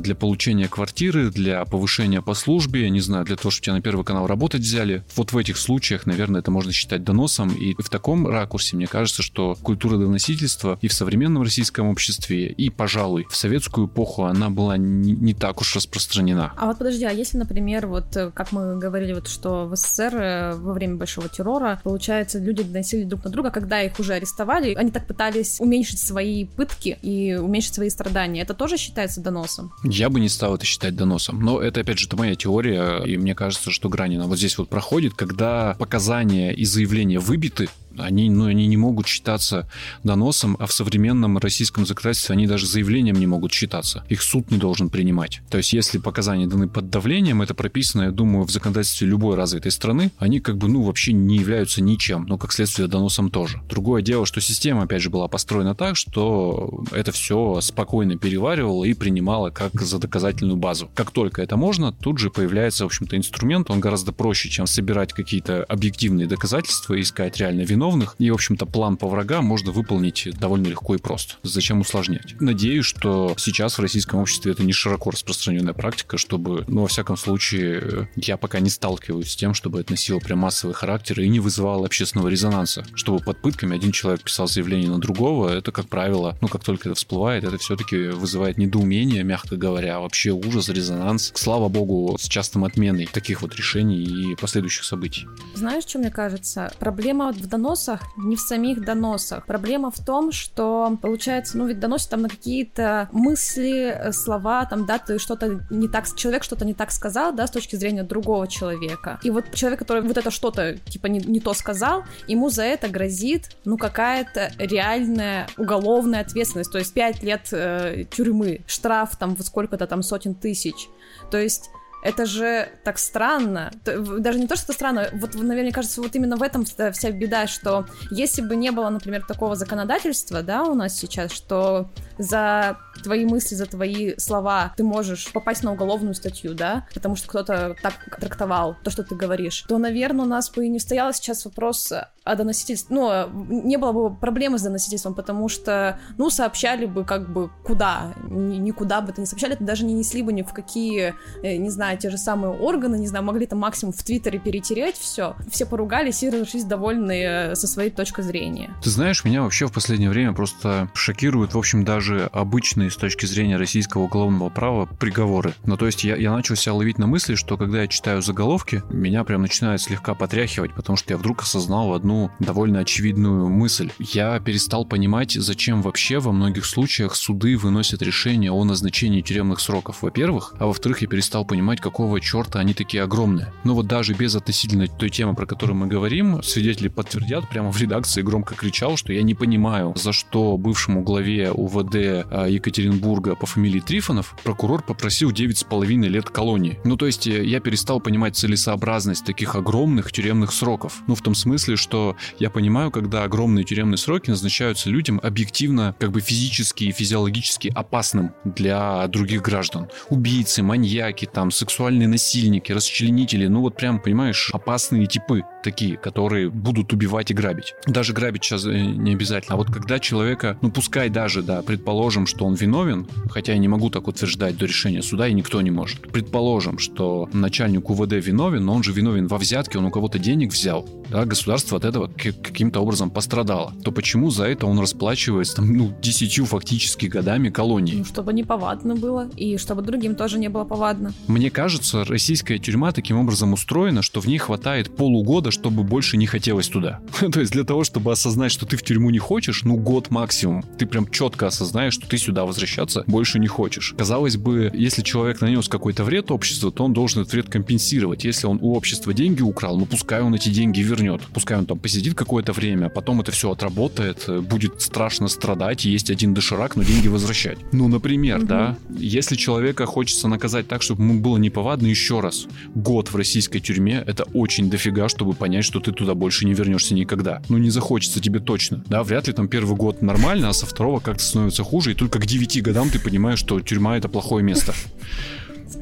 для 0.00 0.14
получения 0.14 0.68
квартиры, 0.68 1.30
для 1.30 1.64
повышения 1.64 2.22
по 2.22 2.34
службе, 2.34 2.88
не 2.90 3.00
знаю, 3.00 3.24
для 3.24 3.36
того, 3.36 3.50
чтобы 3.50 3.64
тебя 3.64 3.74
на 3.74 3.82
первый 3.82 4.04
канал 4.04 4.26
работать 4.26 4.60
взяли. 4.60 5.02
Вот 5.16 5.32
в 5.32 5.38
этих 5.38 5.56
случаях, 5.56 6.06
наверное, 6.06 6.40
это 6.40 6.50
можно 6.50 6.72
считать 6.72 7.02
доносом. 7.04 7.48
И 7.54 7.74
в 7.82 7.88
таком 7.88 8.26
ракурсе 8.26 8.76
мне 8.76 8.86
кажется, 8.86 9.22
что 9.22 9.56
культура 9.62 9.96
доносительства 9.96 10.78
и 10.80 10.88
в 10.88 10.92
современном 10.92 11.42
российском 11.42 11.88
обществе, 11.88 12.46
и, 12.46 12.70
пожалуй, 12.70 13.26
в 13.28 13.36
советскую 13.36 13.88
эпоху 13.88 14.24
она 14.24 14.50
была 14.50 14.76
не, 14.76 15.12
не 15.12 15.34
так 15.34 15.60
уж 15.60 15.76
распространена. 15.76 16.52
А 16.56 16.66
вот 16.66 16.78
подожди, 16.78 17.04
а 17.04 17.10
если, 17.10 17.38
например, 17.38 17.86
вот 17.86 18.16
э, 18.16 18.30
как 18.32 18.52
мы 18.52 18.78
говорили, 18.78 19.12
вот 19.12 19.28
что 19.28 19.66
в 19.66 19.76
СССР 19.76 20.14
э, 20.14 20.54
во 20.56 20.72
время 20.72 20.96
Большого 20.96 21.28
террора, 21.28 21.80
получается, 21.82 22.38
люди 22.38 22.62
доносили 22.62 23.04
друг 23.04 23.24
на 23.24 23.30
друга, 23.30 23.50
когда 23.50 23.82
их 23.82 23.98
уже 23.98 24.14
арестовали, 24.14 24.74
они 24.74 24.90
так 24.90 25.06
пытались 25.06 25.60
уменьшить 25.60 25.98
свои 25.98 26.44
пытки 26.44 26.98
и 27.02 27.34
уменьшить 27.34 27.74
свои 27.74 27.90
страдания. 27.90 28.42
Это 28.42 28.54
тоже 28.54 28.76
считается 28.76 29.20
доносом? 29.20 29.63
Доносом? 29.64 29.90
Я 29.90 30.10
бы 30.10 30.20
не 30.20 30.28
стал 30.28 30.54
это 30.54 30.64
считать 30.64 30.96
доносом. 30.96 31.40
Но 31.40 31.60
это, 31.60 31.80
опять 31.80 31.98
же, 31.98 32.06
это 32.06 32.16
моя 32.16 32.34
теория, 32.34 33.02
и 33.04 33.16
мне 33.16 33.34
кажется, 33.34 33.70
что 33.70 33.88
грань 33.88 34.16
она 34.16 34.26
вот 34.26 34.38
здесь 34.38 34.58
вот 34.58 34.68
проходит, 34.68 35.14
когда 35.14 35.76
показания 35.78 36.52
и 36.52 36.64
заявления 36.64 37.18
выбиты, 37.18 37.68
они, 37.98 38.30
ну, 38.30 38.46
они 38.46 38.66
не 38.66 38.76
могут 38.76 39.06
считаться 39.06 39.68
доносом, 40.02 40.56
а 40.58 40.66
в 40.66 40.72
современном 40.72 41.38
российском 41.38 41.86
законодательстве 41.86 42.34
они 42.34 42.46
даже 42.46 42.66
заявлением 42.66 43.16
не 43.16 43.26
могут 43.26 43.52
считаться. 43.52 44.04
Их 44.08 44.22
суд 44.22 44.50
не 44.50 44.58
должен 44.58 44.90
принимать. 44.90 45.40
То 45.50 45.58
есть, 45.58 45.72
если 45.72 45.98
показания 45.98 46.46
даны 46.46 46.68
под 46.68 46.90
давлением, 46.90 47.42
это 47.42 47.54
прописано, 47.54 48.02
я 48.02 48.10
думаю, 48.10 48.44
в 48.44 48.50
законодательстве 48.50 49.06
любой 49.06 49.36
развитой 49.36 49.70
страны, 49.70 50.10
они 50.18 50.40
как 50.40 50.58
бы, 50.58 50.68
ну, 50.68 50.82
вообще 50.82 51.12
не 51.12 51.36
являются 51.36 51.82
ничем, 51.82 52.26
но 52.28 52.38
как 52.38 52.52
следствие 52.52 52.88
доносом 52.88 53.30
тоже. 53.30 53.60
Другое 53.68 54.02
дело, 54.02 54.26
что 54.26 54.40
система, 54.40 54.82
опять 54.82 55.02
же, 55.02 55.10
была 55.10 55.28
построена 55.28 55.74
так, 55.74 55.96
что 55.96 56.84
это 56.90 57.12
все 57.12 57.60
спокойно 57.60 58.16
переваривало 58.16 58.84
и 58.84 58.94
принимало 58.94 59.50
как 59.50 59.80
за 59.80 59.98
доказательную 59.98 60.56
базу. 60.56 60.90
Как 60.94 61.10
только 61.10 61.42
это 61.42 61.56
можно, 61.56 61.92
тут 61.92 62.18
же 62.18 62.30
появляется, 62.30 62.84
в 62.84 62.86
общем-то, 62.86 63.16
инструмент, 63.16 63.70
он 63.70 63.80
гораздо 63.80 64.12
проще, 64.12 64.48
чем 64.48 64.66
собирать 64.66 65.12
какие-то 65.12 65.64
объективные 65.64 66.26
доказательства, 66.26 67.00
искать 67.00 67.38
реально 67.38 67.62
вину 67.62 67.83
виновных. 67.84 68.16
И, 68.18 68.30
в 68.30 68.34
общем-то, 68.34 68.66
план 68.66 68.96
по 68.96 69.08
врагам 69.08 69.44
можно 69.44 69.72
выполнить 69.72 70.28
довольно 70.38 70.68
легко 70.68 70.94
и 70.94 70.98
просто. 70.98 71.34
Зачем 71.42 71.80
усложнять? 71.80 72.34
Надеюсь, 72.40 72.86
что 72.86 73.34
сейчас 73.36 73.78
в 73.78 73.80
российском 73.80 74.20
обществе 74.20 74.52
это 74.52 74.62
не 74.62 74.72
широко 74.72 75.10
распространенная 75.10 75.74
практика, 75.74 76.16
чтобы, 76.16 76.64
ну, 76.68 76.82
во 76.82 76.88
всяком 76.88 77.16
случае, 77.16 78.08
я 78.16 78.36
пока 78.36 78.60
не 78.60 78.70
сталкиваюсь 78.70 79.32
с 79.32 79.36
тем, 79.36 79.54
чтобы 79.54 79.80
это 79.80 79.92
носило 79.92 80.18
прям 80.18 80.40
массовый 80.40 80.74
характер 80.74 81.20
и 81.20 81.28
не 81.28 81.40
вызывало 81.40 81.86
общественного 81.86 82.28
резонанса. 82.28 82.84
Чтобы 82.94 83.18
под 83.20 83.40
пытками 83.40 83.76
один 83.76 83.92
человек 83.92 84.22
писал 84.22 84.48
заявление 84.48 84.90
на 84.90 84.98
другого, 84.98 85.50
это, 85.50 85.72
как 85.72 85.88
правило, 85.88 86.36
ну, 86.40 86.48
как 86.48 86.64
только 86.64 86.88
это 86.88 86.96
всплывает, 86.96 87.44
это 87.44 87.58
все-таки 87.58 88.08
вызывает 88.08 88.58
недоумение, 88.58 89.22
мягко 89.24 89.56
говоря, 89.56 90.00
вообще 90.00 90.30
ужас, 90.30 90.68
резонанс. 90.68 91.32
Слава 91.34 91.68
богу, 91.68 92.16
с 92.18 92.28
частым 92.28 92.64
отменой 92.64 93.08
таких 93.12 93.42
вот 93.42 93.54
решений 93.56 94.02
и 94.02 94.36
последующих 94.36 94.84
событий. 94.84 95.26
Знаешь, 95.54 95.84
что 95.84 95.98
мне 95.98 96.10
кажется? 96.10 96.72
Проблема 96.78 97.32
в 97.32 97.46
донос 97.46 97.73
доносах, 97.74 98.00
не 98.16 98.36
в 98.36 98.40
самих 98.40 98.84
доносах. 98.84 99.46
Проблема 99.46 99.90
в 99.90 99.98
том, 100.04 100.32
что, 100.32 100.96
получается, 101.02 101.58
ну, 101.58 101.66
ведь 101.66 101.80
доносит 101.80 102.10
там 102.10 102.22
на 102.22 102.28
какие-то 102.28 103.08
мысли, 103.12 103.88
э, 103.88 104.12
слова, 104.12 104.64
там, 104.64 104.86
да, 104.86 104.98
ты 104.98 105.18
что-то 105.18 105.60
не 105.70 105.88
так, 105.88 106.06
человек 106.14 106.44
что-то 106.44 106.64
не 106.64 106.74
так 106.74 106.92
сказал, 106.92 107.32
да, 107.32 107.46
с 107.46 107.50
точки 107.50 107.76
зрения 107.76 108.04
другого 108.04 108.46
человека. 108.46 109.18
И 109.24 109.30
вот 109.30 109.52
человек, 109.54 109.80
который 109.80 110.02
вот 110.02 110.16
это 110.16 110.30
что-то, 110.30 110.76
типа, 110.78 111.06
не, 111.06 111.18
не 111.18 111.40
то 111.40 111.54
сказал, 111.54 112.04
ему 112.28 112.48
за 112.48 112.62
это 112.62 112.88
грозит, 112.88 113.56
ну, 113.64 113.76
какая-то 113.76 114.52
реальная 114.58 115.46
уголовная 115.58 116.20
ответственность, 116.20 116.72
то 116.72 116.78
есть 116.78 116.94
5 116.94 117.22
лет 117.22 117.48
э, 117.52 118.04
тюрьмы, 118.10 118.60
штраф 118.66 119.16
там 119.16 119.36
сколько-то 119.38 119.86
там 119.86 120.02
сотен 120.02 120.34
тысяч. 120.34 120.88
То 121.30 121.38
есть 121.38 121.70
это 122.04 122.26
же 122.26 122.68
так 122.84 122.98
странно. 122.98 123.72
Даже 123.84 124.38
не 124.38 124.46
то, 124.46 124.56
что 124.56 124.66
это 124.66 124.72
странно, 124.74 125.08
вот, 125.14 125.34
наверное, 125.34 125.72
кажется, 125.72 126.02
вот 126.02 126.14
именно 126.14 126.36
в 126.36 126.42
этом 126.42 126.64
вся 126.64 127.10
беда, 127.10 127.46
что 127.46 127.86
если 128.10 128.42
бы 128.42 128.54
не 128.56 128.70
было, 128.70 128.90
например, 128.90 129.24
такого 129.26 129.56
законодательства, 129.56 130.42
да, 130.42 130.64
у 130.64 130.74
нас 130.74 130.96
сейчас, 130.96 131.32
что 131.32 131.88
за 132.18 132.76
твои 133.04 133.24
мысли, 133.24 133.54
за 133.54 133.66
твои 133.66 134.16
слова 134.18 134.72
ты 134.76 134.82
можешь 134.82 135.32
попасть 135.32 135.62
на 135.62 135.72
уголовную 135.72 136.14
статью, 136.14 136.54
да, 136.54 136.86
потому 136.94 137.16
что 137.16 137.28
кто-то 137.28 137.76
так 137.82 137.94
трактовал 138.20 138.76
то, 138.82 138.90
что 138.90 139.04
ты 139.04 139.14
говоришь, 139.14 139.64
то, 139.68 139.78
наверное, 139.78 140.24
у 140.24 140.28
нас 140.28 140.50
бы 140.50 140.66
и 140.66 140.68
не 140.68 140.80
стояло 140.80 141.12
сейчас 141.12 141.44
вопрос 141.44 141.92
о 142.24 142.34
доносительстве, 142.34 142.96
ну, 142.96 143.28
не 143.48 143.76
было 143.76 143.92
бы 143.92 144.14
проблемы 144.14 144.58
с 144.58 144.62
доносительством, 144.62 145.14
потому 145.14 145.48
что, 145.48 145.98
ну, 146.16 146.30
сообщали 146.30 146.86
бы 146.86 147.04
как 147.04 147.30
бы 147.30 147.50
куда, 147.62 148.14
никуда 148.28 149.00
бы 149.00 149.10
это 149.10 149.20
не 149.20 149.26
сообщали, 149.26 149.54
это 149.54 149.64
даже 149.64 149.84
не 149.84 149.94
несли 149.94 150.22
бы 150.22 150.32
ни 150.32 150.42
в 150.42 150.52
какие, 150.52 151.14
э, 151.42 151.56
не 151.56 151.70
знаю, 151.70 151.98
те 151.98 152.10
же 152.10 152.18
самые 152.18 152.52
органы, 152.52 152.96
не 152.96 153.06
знаю, 153.06 153.24
могли 153.24 153.46
там 153.46 153.58
максимум 153.58 153.92
в 153.92 154.02
Твиттере 154.02 154.38
перетереть 154.38 154.96
все, 154.96 155.36
все 155.50 155.66
поругались 155.66 156.22
и 156.22 156.30
разошлись 156.30 156.64
довольны 156.64 157.54
со 157.54 157.66
своей 157.66 157.90
точки 157.90 158.22
зрения. 158.22 158.74
Ты 158.82 158.90
знаешь, 158.90 159.24
меня 159.24 159.42
вообще 159.42 159.66
в 159.66 159.72
последнее 159.72 160.10
время 160.10 160.32
просто 160.32 160.88
шокируют, 160.94 161.54
в 161.54 161.58
общем, 161.58 161.84
даже 161.84 162.30
обычные 162.32 162.90
с 162.94 162.96
точки 162.96 163.26
зрения 163.26 163.56
российского 163.56 164.02
уголовного 164.02 164.48
права 164.48 164.86
приговоры. 164.86 165.54
Ну, 165.66 165.76
то 165.76 165.86
есть 165.86 166.04
я, 166.04 166.16
я 166.16 166.32
начал 166.32 166.56
себя 166.56 166.74
ловить 166.74 166.98
на 166.98 167.06
мысли, 167.06 167.34
что 167.34 167.56
когда 167.56 167.82
я 167.82 167.88
читаю 167.88 168.22
заголовки, 168.22 168.82
меня 168.90 169.24
прям 169.24 169.42
начинает 169.42 169.80
слегка 169.80 170.14
потряхивать, 170.14 170.74
потому 170.74 170.96
что 170.96 171.12
я 171.12 171.18
вдруг 171.18 171.42
осознал 171.42 171.94
одну 171.94 172.30
довольно 172.38 172.80
очевидную 172.80 173.48
мысль. 173.48 173.90
Я 173.98 174.38
перестал 174.40 174.84
понимать, 174.84 175.32
зачем 175.32 175.82
вообще 175.82 176.18
во 176.18 176.32
многих 176.32 176.64
случаях 176.64 177.16
суды 177.16 177.56
выносят 177.56 178.00
решение 178.00 178.52
о 178.52 178.64
назначении 178.64 179.20
тюремных 179.20 179.60
сроков, 179.60 180.02
во-первых, 180.02 180.54
а 180.58 180.66
во-вторых, 180.66 181.02
я 181.02 181.08
перестал 181.08 181.44
понимать, 181.44 181.80
какого 181.80 182.20
черта 182.20 182.60
они 182.60 182.74
такие 182.74 183.02
огромные. 183.02 183.52
Но 183.64 183.74
вот 183.74 183.86
даже 183.86 184.14
без 184.14 184.36
относительно 184.36 184.86
той 184.86 185.10
темы, 185.10 185.34
про 185.34 185.46
которую 185.46 185.76
мы 185.76 185.86
говорим, 185.88 186.42
свидетели 186.42 186.88
подтвердят, 186.88 187.48
прямо 187.48 187.72
в 187.72 187.80
редакции 187.80 188.22
громко 188.22 188.54
кричал, 188.54 188.96
что 188.96 189.12
я 189.12 189.22
не 189.22 189.34
понимаю, 189.34 189.94
за 189.96 190.12
что 190.12 190.56
бывшему 190.56 191.02
главе 191.02 191.50
УВД 191.50 191.94
а, 192.30 192.46
Екатеринбурга 192.84 193.34
по 193.34 193.46
фамилии 193.46 193.80
Трифонов 193.80 194.34
прокурор 194.44 194.82
попросил 194.82 195.30
9,5 195.30 196.08
лет 196.08 196.28
колонии. 196.28 196.78
Ну, 196.84 196.96
то 196.96 197.06
есть 197.06 197.26
э, 197.26 197.44
я 197.44 197.60
перестал 197.60 198.00
понимать 198.00 198.36
целесообразность 198.36 199.24
таких 199.24 199.54
огромных 199.54 200.12
тюремных 200.12 200.52
сроков. 200.52 201.02
Ну, 201.06 201.14
в 201.14 201.22
том 201.22 201.34
смысле, 201.34 201.76
что 201.76 202.16
я 202.38 202.50
понимаю, 202.50 202.90
когда 202.90 203.24
огромные 203.24 203.64
тюремные 203.64 203.96
сроки 203.96 204.30
назначаются 204.30 204.90
людям 204.90 205.20
объективно, 205.22 205.94
как 205.98 206.12
бы 206.12 206.20
физически 206.20 206.84
и 206.84 206.92
физиологически 206.92 207.72
опасным 207.74 208.34
для 208.44 209.06
других 209.08 209.42
граждан. 209.42 209.88
Убийцы, 210.10 210.62
маньяки, 210.62 211.24
там, 211.24 211.50
сексуальные 211.50 212.08
насильники, 212.08 212.72
расчленители, 212.72 213.46
ну 213.46 213.60
вот 213.60 213.76
прям, 213.76 213.98
понимаешь, 214.00 214.50
опасные 214.52 215.06
типы 215.06 215.42
такие, 215.64 215.96
которые 215.96 216.50
будут 216.50 216.92
убивать 216.92 217.30
и 217.30 217.34
грабить. 217.34 217.74
Даже 217.86 218.12
грабить 218.12 218.44
сейчас 218.44 218.66
э, 218.66 218.70
не 218.72 219.12
обязательно. 219.12 219.54
А 219.54 219.56
вот 219.56 219.68
когда 219.68 219.98
человека, 219.98 220.58
ну 220.62 220.70
пускай 220.70 221.08
даже, 221.08 221.42
да, 221.42 221.62
предположим, 221.62 222.26
что 222.26 222.44
он 222.44 222.54
виновен, 222.54 223.08
хотя 223.30 223.52
я 223.52 223.58
не 223.58 223.68
могу 223.68 223.90
так 223.90 224.06
утверждать 224.06 224.56
до 224.56 224.66
решения 224.66 225.02
суда, 225.02 225.26
и 225.26 225.32
никто 225.32 225.60
не 225.62 225.70
может. 225.70 226.12
Предположим, 226.12 226.78
что 226.78 227.28
начальник 227.32 227.90
УВД 227.90 228.12
виновен, 228.12 228.64
но 228.64 228.74
он 228.74 228.82
же 228.82 228.92
виновен 228.92 229.26
во 229.26 229.38
взятке, 229.38 229.78
он 229.78 229.86
у 229.86 229.90
кого-то 229.90 230.18
денег 230.18 230.52
взял, 230.52 230.86
да, 231.10 231.24
государство 231.24 231.78
от 231.78 231.84
этого 231.84 232.08
каким-то 232.08 232.80
образом 232.80 233.10
пострадало. 233.10 233.72
То 233.82 233.90
почему 233.92 234.30
за 234.30 234.44
это 234.44 234.66
он 234.66 234.78
расплачивается, 234.78 235.56
там, 235.56 235.72
ну, 235.72 235.92
десятью 236.02 236.44
фактически 236.44 237.06
годами 237.06 237.48
колонии? 237.48 237.96
Ну, 237.96 238.04
чтобы 238.04 238.32
не 238.32 238.44
повадно 238.44 238.94
было, 238.94 239.30
и 239.36 239.56
чтобы 239.56 239.82
другим 239.82 240.14
тоже 240.14 240.38
не 240.38 240.48
было 240.48 240.64
повадно. 240.64 241.12
Мне 241.26 241.50
кажется, 241.50 242.04
российская 242.04 242.58
тюрьма 242.58 242.92
таким 242.92 243.18
образом 243.18 243.52
устроена, 243.52 244.02
что 244.02 244.20
в 244.20 244.26
ней 244.26 244.38
хватает 244.38 244.94
полугода, 244.94 245.50
чтобы 245.54 245.84
больше 245.84 246.16
не 246.16 246.26
хотелось 246.26 246.68
туда. 246.68 247.00
То 247.32 247.40
есть 247.40 247.52
для 247.52 247.64
того, 247.64 247.84
чтобы 247.84 248.12
осознать, 248.12 248.52
что 248.52 248.66
ты 248.66 248.76
в 248.76 248.82
тюрьму 248.82 249.10
не 249.10 249.18
хочешь, 249.18 249.62
ну, 249.64 249.76
год 249.76 250.10
максимум. 250.10 250.62
Ты 250.78 250.86
прям 250.86 251.10
четко 251.10 251.46
осознаешь, 251.46 251.94
что 251.94 252.06
ты 252.06 252.18
сюда 252.18 252.44
возвращаться 252.44 253.04
больше 253.06 253.38
не 253.38 253.46
хочешь. 253.46 253.94
Казалось 253.96 254.36
бы, 254.36 254.70
если 254.74 255.02
человек 255.02 255.40
нанес 255.40 255.68
какой-то 255.68 256.04
вред 256.04 256.30
обществу, 256.30 256.70
то 256.70 256.84
он 256.84 256.92
должен 256.92 257.22
этот 257.22 257.32
вред 257.32 257.48
компенсировать. 257.48 258.24
Если 258.24 258.46
он 258.46 258.58
у 258.60 258.74
общества 258.74 259.14
деньги 259.14 259.42
украл, 259.42 259.78
ну, 259.78 259.86
пускай 259.86 260.20
он 260.20 260.34
эти 260.34 260.48
деньги 260.48 260.80
вернет. 260.80 261.22
Пускай 261.32 261.58
он 261.58 261.66
там 261.66 261.78
посидит 261.78 262.14
какое-то 262.14 262.52
время, 262.52 262.88
потом 262.88 263.20
это 263.20 263.32
все 263.32 263.50
отработает, 263.50 264.28
будет 264.42 264.82
страшно 264.82 265.28
страдать, 265.28 265.84
есть 265.84 266.10
один 266.10 266.34
доширак, 266.34 266.76
но 266.76 266.82
деньги 266.82 267.08
возвращать. 267.08 267.58
Ну, 267.72 267.88
например, 267.88 268.38
угу. 268.38 268.46
да, 268.46 268.76
если 268.90 269.36
человека 269.36 269.86
хочется 269.86 270.28
наказать 270.28 270.68
так, 270.68 270.82
чтобы 270.82 271.02
ему 271.02 271.20
было 271.20 271.36
неповадно, 271.36 271.86
еще 271.86 272.20
раз, 272.20 272.46
год 272.74 273.12
в 273.12 273.16
российской 273.16 273.60
тюрьме— 273.60 274.02
это 274.06 274.24
очень 274.34 274.70
дофига, 274.70 275.08
чтобы 275.08 275.34
понять, 275.44 275.66
что 275.66 275.78
ты 275.78 275.92
туда 275.92 276.14
больше 276.14 276.46
не 276.46 276.54
вернешься 276.54 276.94
никогда. 276.94 277.42
Ну, 277.50 277.58
не 277.58 277.68
захочется 277.68 278.18
тебе 278.18 278.40
точно. 278.40 278.82
Да, 278.88 279.02
вряд 279.02 279.26
ли 279.26 279.34
там 279.34 279.46
первый 279.46 279.76
год 279.76 280.00
нормально, 280.00 280.48
а 280.48 280.54
со 280.54 280.64
второго 280.64 281.00
как-то 281.00 281.22
становится 281.22 281.62
хуже, 281.62 281.90
и 281.90 281.94
только 281.94 282.18
к 282.18 282.24
9 282.24 282.62
годам 282.62 282.88
ты 282.88 282.98
понимаешь, 282.98 283.40
что 283.40 283.60
тюрьма— 283.60 283.96
это 283.98 284.08
плохое 284.08 284.42
место 284.42 284.72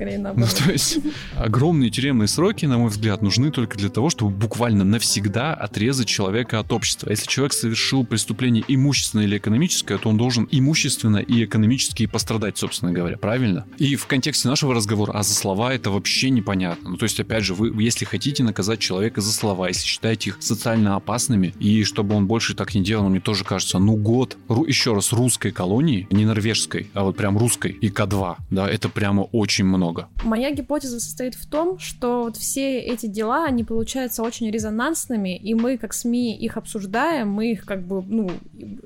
скорее 0.03 0.19
наоборот. 0.19 0.51
Ну, 0.59 0.65
то 0.67 0.73
есть 0.73 0.99
огромные 1.37 1.91
тюремные 1.91 2.29
сроки, 2.29 2.67
на 2.67 2.79
мой 2.79 2.91
взгляд, 2.91 3.23
нужны 3.23 3.51
только 3.51 3.79
для 3.79 3.89
того, 3.89 4.11
чтобы 4.11 4.33
буквально 4.33 4.85
навсегда 4.85 5.55
отрезать 5.55 6.09
человека 6.09 6.59
от 6.59 6.73
общества. 6.73 7.11
Если 7.11 7.27
человек 7.27 7.53
совершил 7.53 8.05
преступление 8.05 8.65
имущественное 8.67 9.25
или 9.25 9.37
экономическое, 9.37 9.99
то 9.99 10.09
он 10.09 10.17
должен 10.17 10.49
имущественно 10.51 11.19
и 11.19 11.45
экономически 11.45 12.07
пострадать, 12.07 12.59
собственно 12.59 12.93
говоря, 12.93 13.17
правильно? 13.17 13.65
И 13.79 13.97
в 13.97 14.07
контексте 14.07 14.49
нашего 14.49 14.75
разговора, 14.75 15.13
а 15.13 15.23
за 15.23 15.35
слова 15.35 15.73
это 15.73 15.91
вообще 15.91 16.31
непонятно. 16.31 16.91
Ну, 16.91 16.97
то 16.97 17.05
есть, 17.05 17.21
опять 17.21 17.45
же, 17.45 17.55
вы, 17.55 17.73
если 17.83 18.05
хотите 18.05 18.43
наказать 18.43 18.81
человека 18.81 19.21
за 19.21 19.33
слова, 19.33 19.69
если 19.69 19.87
считаете 19.87 20.31
их 20.31 20.39
социально 20.41 20.97
опасными, 20.97 21.55
и 21.61 21.85
чтобы 21.85 22.15
он 22.15 22.27
больше 22.27 22.55
так 22.55 22.75
не 22.75 22.83
делал, 22.83 23.09
мне 23.09 23.21
тоже 23.21 23.45
кажется, 23.45 23.79
ну 23.79 23.97
год, 23.97 24.37
ру, 24.49 24.65
еще 24.65 24.95
раз, 24.95 25.13
русской 25.13 25.53
колонии, 25.53 26.07
не 26.11 26.25
норвежской, 26.25 26.91
а 26.95 27.05
вот 27.05 27.17
прям 27.17 27.39
русской, 27.39 27.71
и 27.71 27.89
К2, 27.89 28.37
да, 28.51 28.69
это 28.69 28.89
прямо 28.89 29.23
очень 29.33 29.65
много 29.65 29.92
много. 29.93 30.09
Моя 30.25 30.51
гипотеза 30.51 31.01
состоит 31.01 31.35
в 31.35 31.49
том, 31.49 31.79
что 31.79 32.25
вот 32.25 32.37
все 32.37 32.79
эти 32.81 33.07
дела, 33.07 33.45
они 33.47 33.65
получаются 33.65 34.23
очень 34.23 34.51
резонансными, 34.51 35.37
и 35.37 35.55
мы, 35.55 35.77
как 35.77 35.93
СМИ, 35.93 36.37
их 36.37 36.57
обсуждаем, 36.57 37.31
мы 37.31 37.53
их 37.53 37.65
как 37.65 37.87
бы, 37.87 38.03
ну, 38.03 38.31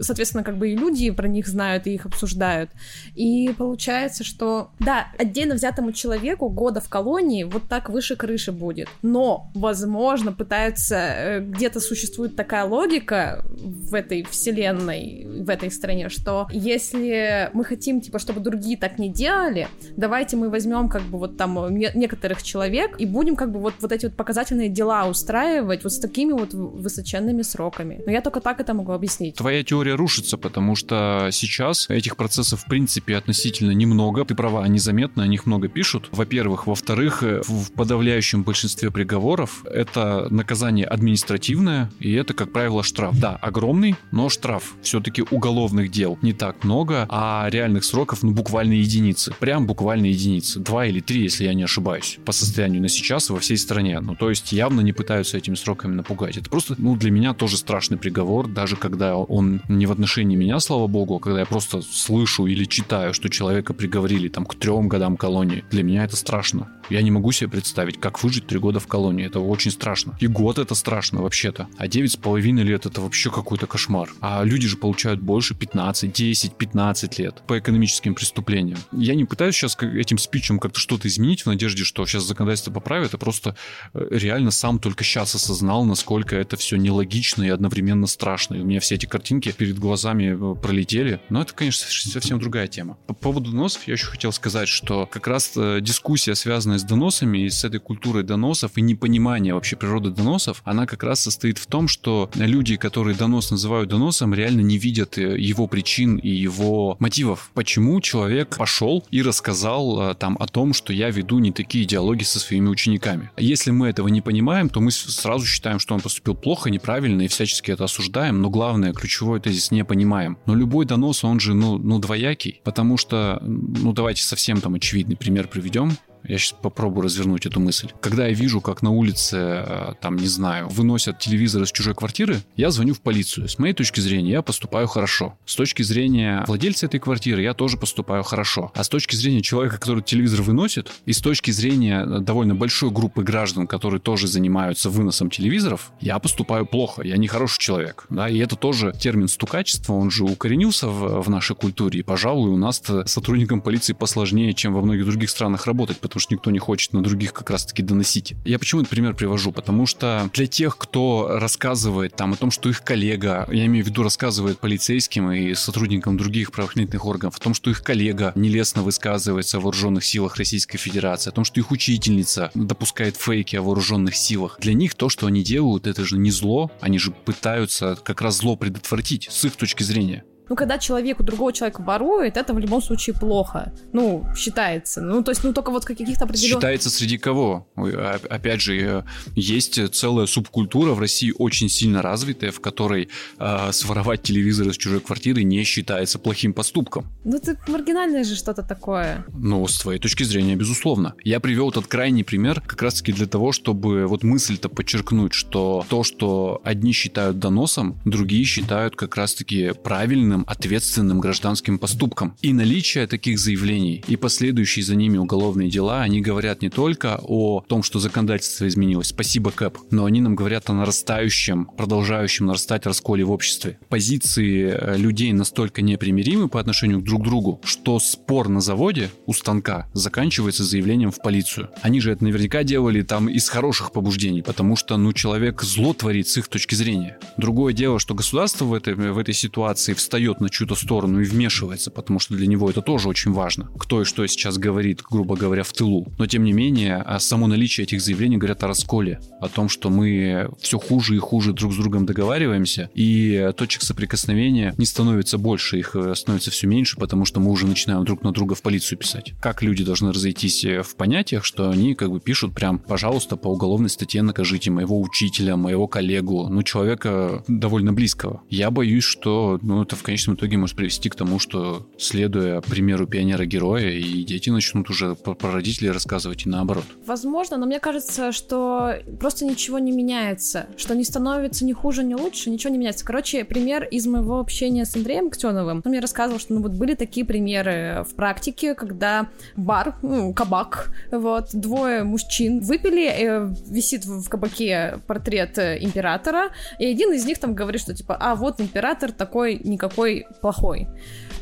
соответственно, 0.00 0.44
как 0.44 0.56
бы 0.56 0.70
и 0.70 0.76
люди 0.76 1.10
про 1.10 1.28
них 1.28 1.46
знают 1.46 1.86
и 1.86 1.94
их 1.94 2.06
обсуждают. 2.06 2.70
И 3.14 3.50
получается, 3.56 4.24
что, 4.24 4.70
да, 4.78 5.08
отдельно 5.18 5.54
взятому 5.54 5.92
человеку 5.92 6.48
года 6.48 6.80
в 6.80 6.88
колонии 6.88 7.44
вот 7.44 7.68
так 7.68 7.88
выше 7.88 8.16
крыши 8.16 8.52
будет. 8.52 8.88
Но, 9.02 9.50
возможно, 9.54 10.32
пытаются, 10.32 10.96
э, 10.96 11.40
где-то 11.40 11.80
существует 11.80 12.36
такая 12.36 12.64
логика 12.64 13.44
в 13.46 13.94
этой 13.94 14.24
вселенной, 14.24 15.26
в 15.40 15.50
этой 15.50 15.70
стране, 15.70 16.08
что 16.08 16.48
если 16.50 17.50
мы 17.52 17.64
хотим, 17.64 18.00
типа, 18.00 18.18
чтобы 18.18 18.40
другие 18.40 18.76
так 18.76 18.98
не 18.98 19.08
делали, 19.08 19.68
давайте 19.96 20.36
мы 20.36 20.50
возьмем 20.50 20.88
как 20.96 21.02
бы 21.10 21.18
вот 21.18 21.36
там 21.36 21.58
э, 21.58 21.70
не- 21.70 21.92
некоторых 21.94 22.42
человек 22.42 22.96
и 22.98 23.04
будем 23.06 23.36
как 23.36 23.52
бы 23.52 23.60
вот, 23.60 23.74
вот 23.80 23.92
эти 23.92 24.06
вот 24.06 24.14
показательные 24.14 24.70
дела 24.70 25.06
устраивать 25.06 25.84
вот 25.84 25.92
с 25.92 25.98
такими 25.98 26.32
вот 26.32 26.54
высоченными 26.54 27.42
сроками. 27.42 28.00
Но 28.06 28.12
я 28.12 28.22
только 28.22 28.40
так 28.40 28.60
это 28.60 28.72
могу 28.72 28.92
объяснить. 28.92 29.34
Твоя 29.36 29.62
теория 29.62 29.94
рушится, 29.94 30.38
потому 30.38 30.74
что 30.74 31.28
сейчас 31.32 31.90
этих 31.90 32.16
процессов 32.16 32.62
в 32.62 32.64
принципе 32.64 33.16
относительно 33.16 33.72
немного. 33.72 34.24
Ты 34.24 34.34
права, 34.34 34.64
они 34.64 34.78
заметны, 34.78 35.22
о 35.22 35.26
них 35.26 35.44
много 35.44 35.68
пишут. 35.68 36.08
Во-первых. 36.12 36.66
Во-вторых, 36.66 37.22
э, 37.22 37.42
в 37.46 37.72
подавляющем 37.72 38.42
большинстве 38.42 38.90
приговоров 38.90 39.64
это 39.66 40.28
наказание 40.30 40.86
административное, 40.86 41.90
и 42.00 42.12
это, 42.12 42.32
как 42.32 42.52
правило, 42.52 42.82
штраф. 42.82 43.18
Да, 43.20 43.36
огромный, 43.36 43.96
но 44.12 44.28
штраф. 44.28 44.74
Все-таки 44.82 45.22
уголовных 45.30 45.90
дел 45.90 46.18
не 46.22 46.32
так 46.32 46.64
много, 46.64 47.06
а 47.10 47.46
реальных 47.50 47.84
сроков, 47.84 48.22
ну, 48.22 48.32
буквально 48.32 48.74
единицы. 48.74 49.34
Прям 49.38 49.66
буквально 49.66 50.06
единицы. 50.06 50.60
Или 50.84 51.00
три, 51.00 51.22
если 51.22 51.44
я 51.44 51.54
не 51.54 51.62
ошибаюсь, 51.62 52.18
по 52.24 52.32
состоянию 52.32 52.82
на 52.82 52.88
сейчас 52.88 53.30
во 53.30 53.38
всей 53.38 53.56
стране. 53.56 54.00
Ну, 54.00 54.14
то 54.14 54.28
есть 54.28 54.52
явно 54.52 54.82
не 54.82 54.92
пытаются 54.92 55.38
этими 55.38 55.54
сроками 55.54 55.94
напугать. 55.94 56.36
Это 56.36 56.50
просто, 56.50 56.74
ну, 56.76 56.96
для 56.96 57.10
меня 57.10 57.32
тоже 57.32 57.56
страшный 57.56 57.96
приговор, 57.96 58.48
даже 58.48 58.76
когда 58.76 59.16
он 59.16 59.62
не 59.68 59.86
в 59.86 59.92
отношении 59.92 60.36
меня, 60.36 60.60
слава 60.60 60.86
богу, 60.86 61.16
а 61.16 61.20
когда 61.20 61.40
я 61.40 61.46
просто 61.46 61.80
слышу 61.82 62.46
или 62.46 62.64
читаю, 62.64 63.14
что 63.14 63.28
человека 63.28 63.72
приговорили 63.72 64.28
там 64.28 64.44
к 64.44 64.54
трем 64.54 64.88
годам 64.88 65.16
колонии. 65.16 65.64
Для 65.70 65.82
меня 65.82 66.04
это 66.04 66.16
страшно. 66.16 66.68
Я 66.88 67.02
не 67.02 67.10
могу 67.10 67.32
себе 67.32 67.50
представить, 67.50 67.98
как 67.98 68.22
выжить 68.22 68.46
три 68.46 68.58
года 68.58 68.78
в 68.78 68.86
колонии. 68.86 69.26
Это 69.26 69.40
очень 69.40 69.70
страшно. 69.70 70.16
И 70.20 70.26
год 70.26 70.58
это 70.58 70.74
страшно 70.74 71.22
вообще-то. 71.22 71.68
А 71.76 71.88
девять 71.88 72.12
с 72.12 72.16
половиной 72.16 72.62
лет 72.62 72.86
это 72.86 73.00
вообще 73.00 73.30
какой-то 73.30 73.66
кошмар. 73.66 74.10
А 74.20 74.44
люди 74.44 74.68
же 74.68 74.76
получают 74.76 75.20
больше 75.20 75.54
15, 75.54 76.12
10, 76.12 76.54
15 76.54 77.18
лет 77.18 77.42
по 77.46 77.58
экономическим 77.58 78.14
преступлениям. 78.14 78.78
Я 78.92 79.14
не 79.14 79.24
пытаюсь 79.24 79.56
сейчас 79.56 79.76
этим 79.80 80.18
спичем 80.18 80.58
как-то 80.66 80.80
что-то 80.80 81.08
изменить 81.08 81.42
в 81.42 81.46
надежде, 81.46 81.84
что 81.84 82.04
сейчас 82.06 82.24
законодательство 82.24 82.70
поправит, 82.70 83.14
и 83.14 83.18
просто 83.18 83.56
э, 83.94 84.06
реально 84.10 84.50
сам 84.50 84.78
только 84.78 85.04
сейчас 85.04 85.34
осознал, 85.34 85.84
насколько 85.84 86.36
это 86.36 86.56
все 86.56 86.76
нелогично 86.76 87.44
и 87.44 87.48
одновременно 87.48 88.06
страшно. 88.06 88.56
И 88.56 88.60
у 88.60 88.64
меня 88.64 88.80
все 88.80 88.96
эти 88.96 89.06
картинки 89.06 89.52
перед 89.52 89.78
глазами 89.78 90.36
э, 90.36 90.54
пролетели. 90.60 91.20
Но 91.28 91.42
это, 91.42 91.54
конечно, 91.54 91.86
совсем 91.88 92.38
другая 92.40 92.66
тема. 92.66 92.98
По 93.06 93.14
поводу 93.14 93.50
доносов 93.50 93.86
я 93.86 93.94
еще 93.94 94.06
хотел 94.06 94.32
сказать, 94.32 94.68
что 94.68 95.06
как 95.06 95.26
раз 95.26 95.52
э, 95.56 95.78
дискуссия, 95.80 96.34
связанная 96.34 96.78
с 96.78 96.84
доносами 96.84 97.38
и 97.38 97.50
с 97.50 97.64
этой 97.64 97.80
культурой 97.80 98.24
доносов 98.24 98.72
и 98.76 98.82
непонимание 98.82 99.54
вообще 99.54 99.76
природы 99.76 100.10
доносов, 100.10 100.62
она 100.64 100.86
как 100.86 101.02
раз 101.02 101.20
состоит 101.20 101.58
в 101.58 101.66
том, 101.66 101.88
что 101.88 102.30
люди, 102.34 102.76
которые 102.76 103.16
донос 103.16 103.50
называют 103.50 103.88
доносом, 103.88 104.34
реально 104.34 104.62
не 104.62 104.78
видят 104.78 105.16
его 105.16 105.66
причин 105.68 106.16
и 106.16 106.28
его 106.28 106.96
мотивов. 106.98 107.50
Почему 107.54 108.00
человек 108.00 108.56
пошел 108.56 109.04
и 109.10 109.22
рассказал 109.22 110.14
там 110.16 110.36
о 110.40 110.46
том, 110.56 110.72
что 110.72 110.94
я 110.94 111.10
веду 111.10 111.38
не 111.38 111.52
такие 111.52 111.84
диалоги 111.84 112.22
со 112.22 112.40
своими 112.40 112.68
учениками. 112.68 113.30
Если 113.36 113.70
мы 113.70 113.88
этого 113.88 114.08
не 114.08 114.22
понимаем, 114.22 114.70
то 114.70 114.80
мы 114.80 114.90
сразу 114.90 115.44
считаем, 115.44 115.78
что 115.78 115.92
он 115.92 116.00
поступил 116.00 116.34
плохо, 116.34 116.70
неправильно 116.70 117.20
и 117.20 117.28
всячески 117.28 117.70
это 117.70 117.84
осуждаем, 117.84 118.40
но 118.40 118.48
главное, 118.48 118.94
ключевое 118.94 119.38
это 119.38 119.50
здесь 119.50 119.70
не 119.70 119.84
понимаем. 119.84 120.38
Но 120.46 120.54
любой 120.54 120.86
донос, 120.86 121.24
он 121.24 121.40
же, 121.40 121.52
ну, 121.52 121.76
ну 121.76 121.98
двоякий, 121.98 122.62
потому 122.64 122.96
что, 122.96 123.38
ну 123.42 123.92
давайте 123.92 124.22
совсем 124.22 124.62
там 124.62 124.76
очевидный 124.76 125.14
пример 125.14 125.46
приведем. 125.46 125.98
Я 126.28 126.38
сейчас 126.38 126.58
попробую 126.60 127.04
развернуть 127.04 127.46
эту 127.46 127.60
мысль. 127.60 127.90
Когда 128.00 128.26
я 128.26 128.32
вижу, 128.32 128.60
как 128.60 128.82
на 128.82 128.90
улице, 128.90 129.36
э, 129.36 129.92
там, 130.00 130.16
не 130.16 130.26
знаю, 130.26 130.68
выносят 130.68 131.18
телевизор 131.18 131.62
из 131.62 131.72
чужой 131.72 131.94
квартиры, 131.94 132.40
я 132.56 132.70
звоню 132.70 132.94
в 132.94 133.00
полицию. 133.00 133.48
С 133.48 133.58
моей 133.58 133.74
точки 133.74 134.00
зрения, 134.00 134.32
я 134.32 134.42
поступаю 134.42 134.86
хорошо. 134.86 135.38
С 135.46 135.54
точки 135.54 135.82
зрения 135.82 136.44
владельца 136.46 136.86
этой 136.86 137.00
квартиры, 137.00 137.42
я 137.42 137.54
тоже 137.54 137.76
поступаю 137.76 138.22
хорошо. 138.22 138.72
А 138.74 138.84
с 138.84 138.88
точки 138.88 139.14
зрения 139.14 139.42
человека, 139.42 139.78
который 139.78 140.02
телевизор 140.02 140.42
выносит, 140.42 140.90
и 141.04 141.12
с 141.12 141.20
точки 141.20 141.50
зрения 141.50 142.04
э, 142.04 142.20
довольно 142.20 142.54
большой 142.54 142.90
группы 142.90 143.22
граждан, 143.22 143.66
которые 143.66 144.00
тоже 144.00 144.26
занимаются 144.26 144.90
выносом 144.90 145.30
телевизоров, 145.30 145.92
я 146.00 146.18
поступаю 146.18 146.66
плохо. 146.66 147.02
Я 147.02 147.16
не 147.16 147.28
хороший 147.28 147.60
человек. 147.60 148.06
Да? 148.10 148.28
И 148.28 148.38
это 148.38 148.56
тоже 148.56 148.92
термин 148.98 149.28
стукачества, 149.28 149.92
он 149.92 150.10
же 150.10 150.24
укоренился 150.24 150.88
в, 150.88 151.22
в 151.22 151.30
нашей 151.30 151.56
культуре. 151.56 152.00
И, 152.00 152.02
пожалуй, 152.02 152.50
у 152.50 152.56
нас 152.56 152.82
сотрудникам 153.06 153.60
полиции 153.60 153.92
посложнее, 153.92 154.54
чем 154.54 154.74
во 154.74 154.80
многих 154.80 155.04
других 155.06 155.30
странах 155.30 155.66
работать, 155.66 155.98
потому 155.98 156.15
что 156.20 156.34
никто 156.34 156.50
не 156.50 156.58
хочет 156.58 156.92
на 156.92 157.02
других 157.02 157.32
как 157.32 157.50
раз-таки 157.50 157.82
доносить. 157.82 158.34
Я 158.44 158.58
почему 158.58 158.82
этот 158.82 158.90
пример 158.90 159.14
привожу? 159.14 159.52
Потому 159.52 159.86
что 159.86 160.30
для 160.32 160.46
тех, 160.46 160.76
кто 160.78 161.28
рассказывает 161.38 162.16
там 162.16 162.32
о 162.32 162.36
том, 162.36 162.50
что 162.50 162.68
их 162.68 162.82
коллега, 162.82 163.46
я 163.50 163.66
имею 163.66 163.84
в 163.84 163.88
виду 163.88 164.02
рассказывает 164.02 164.58
полицейским 164.58 165.30
и 165.30 165.54
сотрудникам 165.54 166.16
других 166.16 166.52
правоохранительных 166.52 167.04
органов, 167.04 167.36
о 167.36 167.40
том, 167.40 167.54
что 167.54 167.70
их 167.70 167.82
коллега 167.82 168.32
нелестно 168.34 168.82
высказывается 168.82 169.58
о 169.58 169.60
вооруженных 169.60 170.04
силах 170.04 170.36
Российской 170.36 170.78
Федерации, 170.78 171.30
о 171.30 171.32
том, 171.32 171.44
что 171.44 171.60
их 171.60 171.70
учительница 171.70 172.50
допускает 172.54 173.16
фейки 173.16 173.56
о 173.56 173.62
вооруженных 173.62 174.16
силах. 174.16 174.58
Для 174.60 174.74
них 174.74 174.94
то, 174.94 175.08
что 175.08 175.26
они 175.26 175.42
делают, 175.42 175.86
это 175.86 176.04
же 176.04 176.18
не 176.18 176.30
зло, 176.30 176.70
они 176.80 176.98
же 176.98 177.10
пытаются 177.10 177.96
как 178.02 178.20
раз 178.20 178.38
зло 178.38 178.56
предотвратить 178.56 179.28
с 179.30 179.44
их 179.44 179.56
точки 179.56 179.82
зрения. 179.82 180.24
Ну, 180.48 180.56
когда 180.56 180.78
человек 180.78 181.20
у 181.20 181.22
другого 181.22 181.52
человека 181.52 181.82
ворует, 181.82 182.36
это 182.36 182.54
в 182.54 182.58
любом 182.58 182.80
случае 182.80 183.14
плохо. 183.14 183.72
Ну, 183.92 184.24
считается. 184.36 185.00
Ну, 185.00 185.22
то 185.22 185.32
есть, 185.32 185.42
ну, 185.44 185.52
только 185.52 185.70
вот 185.70 185.84
каких-то 185.84 186.24
определенных... 186.24 186.60
Считается 186.60 186.90
среди 186.90 187.18
кого? 187.18 187.66
Опять 187.74 188.60
же, 188.60 188.76
э, 188.78 189.02
есть 189.34 189.92
целая 189.94 190.26
субкультура 190.26 190.92
в 190.92 191.00
России 191.00 191.32
очень 191.36 191.68
сильно 191.68 192.02
развитая, 192.02 192.52
в 192.52 192.60
которой 192.60 193.08
э, 193.38 193.72
своровать 193.72 194.22
телевизор 194.22 194.68
из 194.68 194.76
чужой 194.76 195.00
квартиры 195.00 195.42
не 195.42 195.64
считается 195.64 196.18
плохим 196.18 196.52
поступком. 196.52 197.06
Ну, 197.24 197.36
это 197.36 197.58
маргинальное 197.66 198.24
же 198.24 198.36
что-то 198.36 198.62
такое. 198.62 199.24
Ну, 199.32 199.66
с 199.66 199.78
твоей 199.78 199.98
точки 199.98 200.22
зрения, 200.22 200.54
безусловно. 200.54 201.14
Я 201.24 201.40
привел 201.40 201.70
этот 201.70 201.86
крайний 201.86 202.24
пример 202.24 202.60
как 202.60 202.82
раз-таки 202.82 203.12
для 203.12 203.26
того, 203.26 203.52
чтобы 203.52 204.06
вот 204.06 204.22
мысль-то 204.22 204.68
подчеркнуть, 204.68 205.34
что 205.34 205.84
то, 205.88 206.04
что 206.04 206.60
одни 206.64 206.92
считают 206.92 207.38
доносом, 207.38 208.00
другие 208.04 208.44
считают 208.44 208.96
как 208.96 209.16
раз-таки 209.16 209.72
правильным 209.72 210.35
правильным, 210.36 210.44
ответственным 210.46 211.20
гражданским 211.20 211.78
поступкам. 211.78 212.36
И 212.42 212.52
наличие 212.52 213.06
таких 213.06 213.38
заявлений 213.38 214.04
и 214.08 214.16
последующие 214.16 214.84
за 214.84 214.94
ними 214.94 215.18
уголовные 215.18 215.70
дела, 215.70 216.02
они 216.02 216.20
говорят 216.20 216.62
не 216.62 216.70
только 216.70 217.18
о 217.22 217.64
том, 217.66 217.82
что 217.82 217.98
законодательство 217.98 218.66
изменилось, 218.66 219.08
спасибо 219.08 219.50
КЭП, 219.50 219.78
но 219.90 220.04
они 220.04 220.20
нам 220.20 220.34
говорят 220.34 220.70
о 220.70 220.74
нарастающем, 220.74 221.66
продолжающем 221.76 222.46
нарастать 222.46 222.86
расколе 222.86 223.24
в 223.24 223.30
обществе. 223.30 223.78
Позиции 223.88 224.70
э, 224.70 224.96
людей 224.96 225.32
настолько 225.32 225.82
непримиримы 225.82 226.48
по 226.48 226.60
отношению 226.60 227.00
друг 227.00 227.22
к 227.22 227.24
другу, 227.24 227.60
что 227.64 227.98
спор 227.98 228.48
на 228.48 228.60
заводе 228.60 229.10
у 229.26 229.32
станка 229.32 229.86
заканчивается 229.94 230.64
заявлением 230.64 231.10
в 231.10 231.22
полицию. 231.22 231.68
Они 231.82 232.00
же 232.00 232.12
это 232.12 232.24
наверняка 232.24 232.64
делали 232.64 233.02
там 233.02 233.28
из 233.28 233.48
хороших 233.48 233.92
побуждений, 233.92 234.42
потому 234.42 234.76
что, 234.76 234.96
ну, 234.96 235.12
человек 235.12 235.62
зло 235.62 235.92
творит 235.92 236.28
с 236.28 236.36
их 236.38 236.48
точки 236.48 236.74
зрения. 236.74 237.18
Другое 237.36 237.72
дело, 237.72 237.98
что 237.98 238.14
государство 238.14 238.64
в 238.64 238.74
этой, 238.74 238.94
в 238.94 239.18
этой 239.18 239.34
ситуации 239.34 239.94
встает 239.94 240.25
встает 240.26 240.40
на 240.40 240.50
чью-то 240.50 240.74
сторону 240.74 241.20
и 241.20 241.24
вмешивается, 241.24 241.90
потому 241.92 242.18
что 242.18 242.34
для 242.34 242.48
него 242.48 242.68
это 242.68 242.82
тоже 242.82 243.08
очень 243.08 243.32
важно. 243.32 243.68
Кто 243.78 244.02
и 244.02 244.04
что 244.04 244.26
сейчас 244.26 244.58
говорит, 244.58 245.02
грубо 245.08 245.36
говоря, 245.36 245.62
в 245.62 245.72
тылу. 245.72 246.12
Но 246.18 246.26
тем 246.26 246.42
не 246.42 246.52
менее, 246.52 246.96
а 246.96 247.20
само 247.20 247.46
наличие 247.46 247.84
этих 247.84 248.00
заявлений 248.00 248.36
говорят 248.36 248.64
о 248.64 248.66
расколе, 248.66 249.20
о 249.40 249.48
том, 249.48 249.68
что 249.68 249.88
мы 249.88 250.48
все 250.60 250.78
хуже 250.78 251.14
и 251.14 251.18
хуже 251.18 251.52
друг 251.52 251.72
с 251.72 251.76
другом 251.76 252.06
договариваемся, 252.06 252.90
и 252.94 253.50
точек 253.56 253.82
соприкосновения 253.82 254.74
не 254.78 254.84
становится 254.84 255.38
больше, 255.38 255.78
их 255.78 255.94
э, 255.94 256.14
становится 256.16 256.50
все 256.50 256.66
меньше, 256.66 256.96
потому 256.96 257.24
что 257.24 257.38
мы 257.38 257.52
уже 257.52 257.66
начинаем 257.66 258.04
друг 258.04 258.22
на 258.24 258.32
друга 258.32 258.56
в 258.56 258.62
полицию 258.62 258.98
писать. 258.98 259.32
Как 259.40 259.62
люди 259.62 259.84
должны 259.84 260.12
разойтись 260.12 260.64
э, 260.64 260.82
в 260.82 260.96
понятиях, 260.96 261.44
что 261.44 261.70
они 261.70 261.94
как 261.94 262.10
бы 262.10 262.18
пишут 262.18 262.52
прям, 262.52 262.80
пожалуйста, 262.80 263.36
по 263.36 263.48
уголовной 263.48 263.90
статье 263.90 264.22
накажите 264.22 264.72
моего 264.72 265.00
учителя, 265.00 265.56
моего 265.56 265.86
коллегу, 265.86 266.48
ну, 266.48 266.64
человека 266.64 267.44
довольно 267.46 267.92
близкого. 267.92 268.42
Я 268.50 268.72
боюсь, 268.72 269.04
что, 269.04 269.60
ну, 269.62 269.82
это 269.82 269.94
в 269.94 270.02
конечном 270.02 270.15
конечном 270.16 270.36
итоге 270.36 270.56
может 270.56 270.76
привести 270.76 271.10
к 271.10 271.14
тому, 271.14 271.38
что, 271.38 271.86
следуя 271.98 272.62
примеру 272.62 273.06
пионера-героя, 273.06 273.90
и 273.90 274.24
дети 274.24 274.48
начнут 274.48 274.88
уже 274.88 275.14
про 275.14 275.52
родителей 275.52 275.90
рассказывать 275.90 276.46
и 276.46 276.48
наоборот. 276.48 276.84
Возможно, 277.06 277.58
но 277.58 277.66
мне 277.66 277.80
кажется, 277.80 278.32
что 278.32 278.94
просто 279.20 279.44
ничего 279.44 279.78
не 279.78 279.92
меняется, 279.92 280.68
что 280.78 280.94
не 280.94 281.04
становится 281.04 281.66
ни 281.66 281.74
хуже, 281.74 282.02
ни 282.02 282.14
лучше, 282.14 282.48
ничего 282.48 282.72
не 282.72 282.78
меняется. 282.78 283.04
Короче, 283.04 283.44
пример 283.44 283.84
из 283.84 284.06
моего 284.06 284.40
общения 284.40 284.86
с 284.86 284.96
Андреем 284.96 285.28
Ктеновым. 285.28 285.82
Он 285.84 285.90
мне 285.90 286.00
рассказывал, 286.00 286.40
что 286.40 286.54
ну, 286.54 286.62
вот 286.62 286.72
были 286.72 286.94
такие 286.94 287.26
примеры 287.26 288.06
в 288.08 288.14
практике, 288.14 288.74
когда 288.74 289.28
бар, 289.54 289.96
ну, 290.00 290.32
кабак, 290.32 290.94
вот, 291.10 291.50
двое 291.52 292.04
мужчин 292.04 292.60
выпили, 292.60 293.06
э, 293.06 293.54
висит 293.68 294.06
в 294.06 294.28
кабаке 294.30 295.00
портрет 295.06 295.58
императора, 295.58 296.52
и 296.78 296.86
один 296.86 297.12
из 297.12 297.26
них 297.26 297.38
там 297.38 297.54
говорит, 297.54 297.82
что 297.82 297.94
типа, 297.94 298.16
а 298.18 298.34
вот 298.34 298.62
император 298.62 299.12
такой 299.12 299.60
никакой 299.62 300.05
такой 300.06 300.26
плохой. 300.40 300.88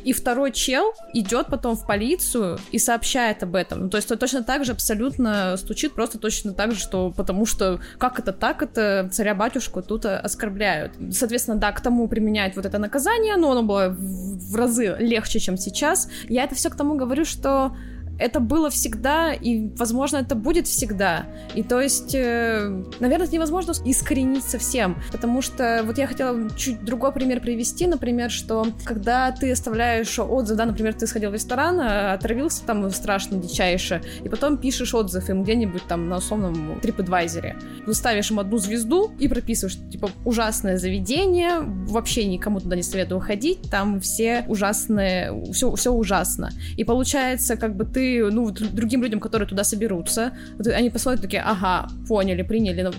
И 0.04 0.12
второй 0.12 0.52
чел 0.52 0.92
идет 1.14 1.46
потом 1.46 1.76
в 1.76 1.86
полицию 1.86 2.58
и 2.72 2.78
сообщает 2.78 3.42
об 3.42 3.54
этом. 3.54 3.84
Ну, 3.84 3.90
то 3.90 3.96
есть 3.96 4.08
то 4.08 4.16
точно 4.16 4.42
так 4.42 4.64
же 4.64 4.72
абсолютно 4.72 5.56
стучит, 5.56 5.94
просто 5.94 6.18
точно 6.18 6.52
так 6.52 6.72
же, 6.72 6.78
что 6.78 7.10
потому 7.10 7.46
что 7.46 7.80
как 7.98 8.18
это 8.18 8.32
так, 8.32 8.62
это 8.62 9.08
царя-батюшку 9.10 9.82
тут 9.82 10.04
оскорбляют. 10.04 10.92
Соответственно, 11.10 11.56
да, 11.56 11.72
к 11.72 11.80
тому 11.80 12.06
применяют 12.06 12.56
вот 12.56 12.66
это 12.66 12.78
наказание, 12.78 13.36
но 13.36 13.52
оно 13.52 13.62
было 13.62 13.96
в 13.96 14.54
разы 14.54 14.96
легче, 14.98 15.38
чем 15.38 15.56
сейчас. 15.56 16.08
Я 16.28 16.44
это 16.44 16.54
все 16.54 16.68
к 16.68 16.76
тому 16.76 16.96
говорю, 16.96 17.24
что 17.24 17.74
это 18.18 18.40
было 18.40 18.70
всегда, 18.70 19.32
и, 19.32 19.68
возможно, 19.76 20.18
это 20.18 20.34
будет 20.34 20.66
всегда. 20.66 21.26
И 21.54 21.62
то 21.62 21.80
есть, 21.80 22.14
э, 22.14 22.84
наверное, 23.00 23.28
невозможно 23.28 23.72
искоренить 23.84 24.44
совсем, 24.44 24.96
потому 25.10 25.42
что 25.42 25.82
вот 25.84 25.98
я 25.98 26.06
хотела 26.06 26.48
чуть 26.56 26.84
другой 26.84 27.12
пример 27.12 27.40
привести, 27.40 27.86
например, 27.86 28.30
что 28.30 28.66
когда 28.84 29.32
ты 29.32 29.50
оставляешь 29.50 30.18
отзыв, 30.18 30.56
да, 30.56 30.66
например, 30.66 30.94
ты 30.94 31.06
сходил 31.06 31.30
в 31.30 31.34
ресторан, 31.34 31.80
а, 31.80 32.14
отравился 32.14 32.64
там 32.64 32.90
страшно, 32.90 33.38
дичайше, 33.38 34.02
и 34.22 34.28
потом 34.28 34.58
пишешь 34.58 34.94
отзыв 34.94 35.28
им 35.30 35.42
где-нибудь 35.42 35.82
там 35.88 36.08
на 36.08 36.18
условном 36.18 36.78
TripAdvisor. 36.78 37.54
Вы 37.86 37.94
ставишь 37.94 38.30
им 38.30 38.38
одну 38.38 38.58
звезду 38.58 39.12
и 39.18 39.28
прописываешь, 39.28 39.78
типа, 39.90 40.10
ужасное 40.24 40.78
заведение, 40.78 41.60
вообще 41.60 42.26
никому 42.26 42.60
туда 42.60 42.76
не 42.76 42.82
советую 42.82 43.20
ходить, 43.20 43.70
там 43.70 44.00
все 44.00 44.44
ужасные, 44.46 45.32
все, 45.52 45.74
все 45.74 45.92
ужасно. 45.92 46.50
И 46.76 46.84
получается, 46.84 47.56
как 47.56 47.76
бы 47.76 47.84
ты 47.84 48.03
ну, 48.32 48.50
другим 48.50 49.02
людям, 49.02 49.20
которые 49.20 49.48
туда 49.48 49.64
соберутся, 49.64 50.32
они 50.58 50.90
посмотрят 50.90 51.22
такие, 51.22 51.42
ага, 51.42 51.88
поняли, 52.08 52.42
приняли, 52.42 52.92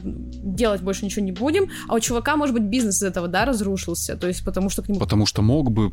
делать 0.44 0.82
больше 0.82 1.06
ничего 1.06 1.26
не 1.26 1.32
будем, 1.32 1.70
а 1.88 1.96
у 1.96 2.00
чувака, 2.00 2.36
может 2.36 2.54
быть, 2.54 2.63
бизнес 2.63 2.98
из 2.98 3.04
этого, 3.04 3.28
да, 3.28 3.46
разрушился, 3.46 4.15
то 4.15 4.28
есть 4.28 4.44
потому 4.46 4.70
что 4.70 4.82
к 4.82 4.89
нему... 4.89 5.00
Потому 5.00 5.26
что 5.26 5.41
мог 5.41 5.72
бы 5.72 5.91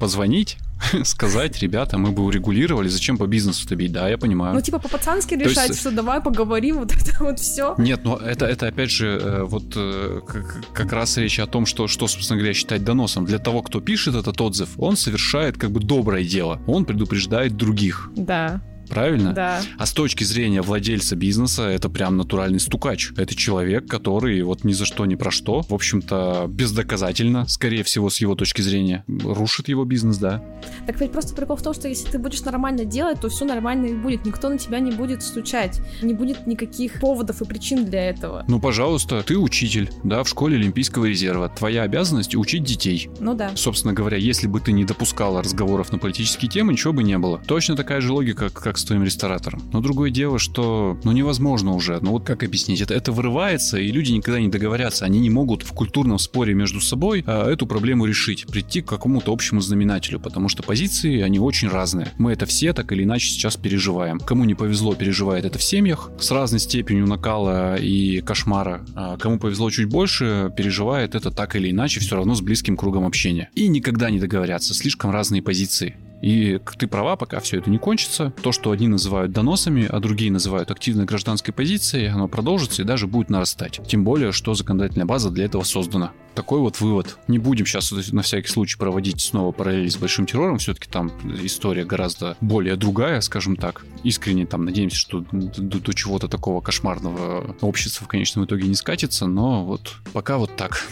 позвонить, 0.00 0.56
сказать, 1.04 1.62
ребята, 1.62 1.98
мы 1.98 2.10
бы 2.10 2.24
урегулировали, 2.24 2.88
зачем 2.88 3.18
по 3.18 3.26
бизнесу-то 3.26 3.76
бить, 3.76 3.92
да, 3.92 4.08
я 4.08 4.18
понимаю. 4.18 4.54
Ну, 4.54 4.60
типа 4.60 4.78
по-пацански 4.78 5.34
решать, 5.34 5.68
есть... 5.68 5.80
что 5.80 5.90
давай 5.92 6.20
поговорим, 6.20 6.78
вот 6.80 6.92
это 6.92 7.16
вот 7.20 7.38
все. 7.38 7.74
Нет, 7.78 8.04
но 8.04 8.16
это, 8.16 8.46
это 8.46 8.66
опять 8.66 8.90
же, 8.90 9.06
э, 9.06 9.42
вот 9.44 9.74
э, 9.76 10.20
как, 10.26 10.72
как 10.72 10.92
раз 10.92 11.16
речь 11.18 11.38
о 11.38 11.46
том, 11.46 11.66
что, 11.66 11.86
что, 11.86 12.08
собственно 12.08 12.38
говоря, 12.38 12.54
считать 12.54 12.82
доносом. 12.82 13.26
Для 13.26 13.38
того, 13.38 13.62
кто 13.62 13.80
пишет 13.80 14.14
этот 14.14 14.40
отзыв, 14.40 14.70
он 14.78 14.96
совершает 14.96 15.56
как 15.56 15.70
бы 15.70 15.80
доброе 15.80 16.24
дело, 16.24 16.60
он 16.66 16.84
предупреждает 16.84 17.56
других. 17.56 18.10
Да. 18.16 18.60
Правильно? 18.90 19.32
Да. 19.32 19.62
А 19.78 19.86
с 19.86 19.92
точки 19.92 20.24
зрения 20.24 20.60
владельца 20.60 21.16
бизнеса, 21.16 21.62
это 21.62 21.88
прям 21.88 22.16
натуральный 22.16 22.60
стукач. 22.60 23.12
Это 23.16 23.34
человек, 23.34 23.86
который 23.86 24.42
вот 24.42 24.64
ни 24.64 24.72
за 24.72 24.84
что, 24.84 25.06
ни 25.06 25.14
про 25.14 25.30
что, 25.30 25.62
в 25.62 25.72
общем-то, 25.72 26.46
бездоказательно, 26.48 27.46
скорее 27.48 27.84
всего, 27.84 28.10
с 28.10 28.18
его 28.18 28.34
точки 28.34 28.60
зрения, 28.60 29.04
рушит 29.08 29.68
его 29.68 29.84
бизнес, 29.84 30.18
да. 30.18 30.42
Так 30.86 31.00
ведь 31.00 31.12
просто 31.12 31.34
прикол 31.34 31.56
в 31.56 31.62
том, 31.62 31.72
что 31.72 31.88
если 31.88 32.10
ты 32.10 32.18
будешь 32.18 32.42
нормально 32.42 32.84
делать, 32.84 33.20
то 33.20 33.28
все 33.28 33.44
нормально 33.44 33.86
и 33.86 33.94
будет. 33.94 34.24
Никто 34.26 34.48
на 34.48 34.58
тебя 34.58 34.80
не 34.80 34.90
будет 34.90 35.22
стучать. 35.22 35.80
Не 36.02 36.14
будет 36.14 36.46
никаких 36.46 37.00
поводов 37.00 37.40
и 37.42 37.44
причин 37.44 37.84
для 37.84 38.10
этого. 38.10 38.44
Ну, 38.48 38.60
пожалуйста, 38.60 39.22
ты 39.22 39.38
учитель, 39.38 39.90
да, 40.04 40.22
в 40.24 40.28
школе 40.28 40.56
Олимпийского 40.56 41.06
резерва. 41.06 41.48
Твоя 41.48 41.82
обязанность 41.82 42.34
учить 42.34 42.64
детей. 42.64 43.08
Ну 43.20 43.34
да. 43.34 43.50
Собственно 43.54 43.92
говоря, 43.92 44.16
если 44.16 44.46
бы 44.46 44.60
ты 44.60 44.72
не 44.72 44.84
допускала 44.84 45.42
разговоров 45.42 45.92
на 45.92 45.98
политические 45.98 46.50
темы, 46.50 46.72
ничего 46.72 46.92
бы 46.92 47.02
не 47.02 47.16
было. 47.18 47.38
Точно 47.46 47.76
такая 47.76 48.00
же 48.00 48.12
логика, 48.12 48.50
как 48.50 48.78
с 48.80 48.84
твоим 48.84 49.04
ресторатором. 49.04 49.62
Но 49.72 49.80
другое 49.80 50.10
дело, 50.10 50.38
что 50.38 50.98
ну 51.04 51.12
невозможно 51.12 51.74
уже. 51.74 51.98
Ну 52.00 52.12
вот 52.12 52.24
как 52.24 52.42
объяснить? 52.42 52.80
Это, 52.80 52.94
это 52.94 53.12
вырывается, 53.12 53.78
и 53.78 53.90
люди 53.90 54.12
никогда 54.12 54.40
не 54.40 54.48
договорятся. 54.48 55.04
Они 55.04 55.20
не 55.20 55.30
могут 55.30 55.62
в 55.62 55.72
культурном 55.72 56.18
споре 56.18 56.54
между 56.54 56.80
собой 56.80 57.22
а, 57.26 57.50
эту 57.50 57.66
проблему 57.66 58.06
решить, 58.06 58.46
прийти 58.46 58.82
к 58.82 58.88
какому-то 58.88 59.32
общему 59.32 59.60
знаменателю, 59.60 60.20
потому 60.20 60.48
что 60.48 60.62
позиции, 60.62 61.20
они 61.20 61.38
очень 61.38 61.68
разные. 61.68 62.12
Мы 62.18 62.32
это 62.32 62.46
все 62.46 62.72
так 62.72 62.92
или 62.92 63.04
иначе 63.04 63.28
сейчас 63.28 63.56
переживаем. 63.56 64.18
Кому 64.20 64.44
не 64.44 64.54
повезло, 64.54 64.94
переживает 64.94 65.44
это 65.44 65.58
в 65.58 65.62
семьях 65.62 66.10
с 66.18 66.30
разной 66.30 66.60
степенью 66.60 67.06
накала 67.06 67.76
и 67.76 68.20
кошмара. 68.20 68.84
А 68.94 69.16
кому 69.16 69.38
повезло 69.38 69.70
чуть 69.70 69.88
больше, 69.88 70.52
переживает 70.56 71.14
это 71.14 71.30
так 71.30 71.56
или 71.56 71.70
иначе 71.70 72.00
все 72.00 72.16
равно 72.16 72.34
с 72.34 72.40
близким 72.40 72.76
кругом 72.76 73.06
общения. 73.06 73.50
И 73.54 73.68
никогда 73.68 74.10
не 74.10 74.18
договорятся. 74.18 74.74
Слишком 74.74 75.10
разные 75.10 75.42
позиции. 75.42 75.96
И 76.20 76.60
ты 76.78 76.86
права, 76.86 77.16
пока 77.16 77.40
все 77.40 77.58
это 77.58 77.70
не 77.70 77.78
кончится. 77.78 78.32
То, 78.42 78.52
что 78.52 78.70
одни 78.70 78.88
называют 78.88 79.32
доносами, 79.32 79.86
а 79.88 80.00
другие 80.00 80.30
называют 80.30 80.70
активной 80.70 81.04
гражданской 81.04 81.54
позицией, 81.54 82.06
оно 82.06 82.28
продолжится 82.28 82.82
и 82.82 82.84
даже 82.84 83.06
будет 83.06 83.30
нарастать. 83.30 83.80
Тем 83.86 84.04
более, 84.04 84.32
что 84.32 84.54
законодательная 84.54 85.06
база 85.06 85.30
для 85.30 85.46
этого 85.46 85.62
создана. 85.62 86.12
Такой 86.34 86.60
вот 86.60 86.80
вывод. 86.80 87.18
Не 87.26 87.38
будем 87.38 87.66
сейчас 87.66 87.92
на 88.12 88.22
всякий 88.22 88.48
случай 88.48 88.78
проводить 88.78 89.20
снова 89.20 89.52
параллели 89.52 89.88
с 89.88 89.96
большим 89.96 90.26
террором. 90.26 90.58
Все-таки 90.58 90.88
там 90.88 91.10
история 91.42 91.84
гораздо 91.84 92.36
более 92.40 92.76
другая, 92.76 93.20
скажем 93.20 93.56
так. 93.56 93.84
Искренне 94.04 94.46
там 94.46 94.64
надеемся, 94.64 94.96
что 94.96 95.24
до, 95.32 95.80
до 95.80 95.92
чего-то 95.92 96.28
такого 96.28 96.60
кошмарного 96.60 97.56
общества 97.60 98.04
в 98.04 98.08
конечном 98.08 98.44
итоге 98.44 98.68
не 98.68 98.74
скатится. 98.74 99.26
Но 99.26 99.64
вот 99.64 99.96
пока 100.12 100.38
вот 100.38 100.54
так. 100.56 100.86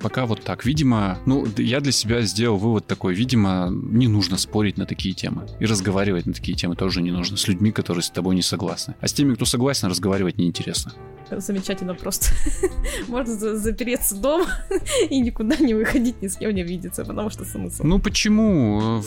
Пока 0.00 0.24
вот 0.26 0.42
так. 0.42 0.64
Видимо, 0.64 1.18
ну, 1.26 1.46
я 1.58 1.80
для 1.80 1.92
себя 1.92 2.22
сделал 2.22 2.56
вывод 2.56 2.86
такой. 2.86 3.14
Видимо, 3.14 3.68
не 3.70 4.08
нужно 4.08 4.38
спорить 4.38 4.78
на 4.78 4.86
такие 4.86 5.14
темы. 5.14 5.46
И 5.60 5.66
разговаривать 5.66 6.26
на 6.26 6.32
такие 6.32 6.56
темы 6.56 6.74
тоже 6.74 7.02
не 7.02 7.10
нужно. 7.10 7.36
С 7.36 7.46
людьми, 7.48 7.70
которые 7.70 8.02
с 8.02 8.10
тобой 8.10 8.34
не 8.34 8.42
согласны. 8.42 8.94
А 9.00 9.08
с 9.08 9.12
теми, 9.12 9.34
кто 9.34 9.44
согласен, 9.44 9.88
разговаривать 9.88 10.38
неинтересно. 10.38 10.92
Замечательно 11.30 11.94
просто. 11.94 12.28
Можно 13.08 13.56
запереться 13.56 14.16
дома 14.16 14.46
и 15.10 15.20
никуда 15.20 15.56
не 15.56 15.74
выходить, 15.74 16.20
ни 16.22 16.26
с 16.26 16.36
кем 16.36 16.52
не 16.54 16.62
видеться, 16.62 17.04
потому 17.04 17.30
что 17.30 17.44
смысл. 17.44 17.84
Ну 17.84 17.98
почему? 18.00 19.02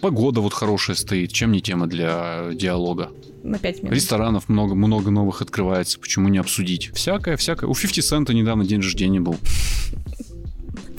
Погода 0.00 0.40
вот 0.40 0.52
хорошая 0.52 0.96
стоит. 0.96 1.32
Чем 1.32 1.52
не 1.52 1.60
тема 1.60 1.86
для 1.86 2.50
диалога? 2.54 3.12
На 3.42 3.58
5 3.58 3.82
минут. 3.82 3.94
Ресторанов 3.94 4.48
много, 4.48 4.74
много 4.74 5.10
новых 5.10 5.42
открывается. 5.42 5.98
Почему 6.00 6.28
не 6.28 6.38
обсудить? 6.38 6.90
Всякое, 6.94 7.36
всякое. 7.36 7.68
У 7.68 7.74
50 7.74 8.04
Цента 8.04 8.34
недавно 8.34 8.64
день 8.64 8.80
рождения 8.80 9.20
был. 9.20 9.36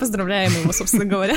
Поздравляем 0.02 0.50
его, 0.50 0.72
собственно 0.72 1.04
говоря. 1.04 1.36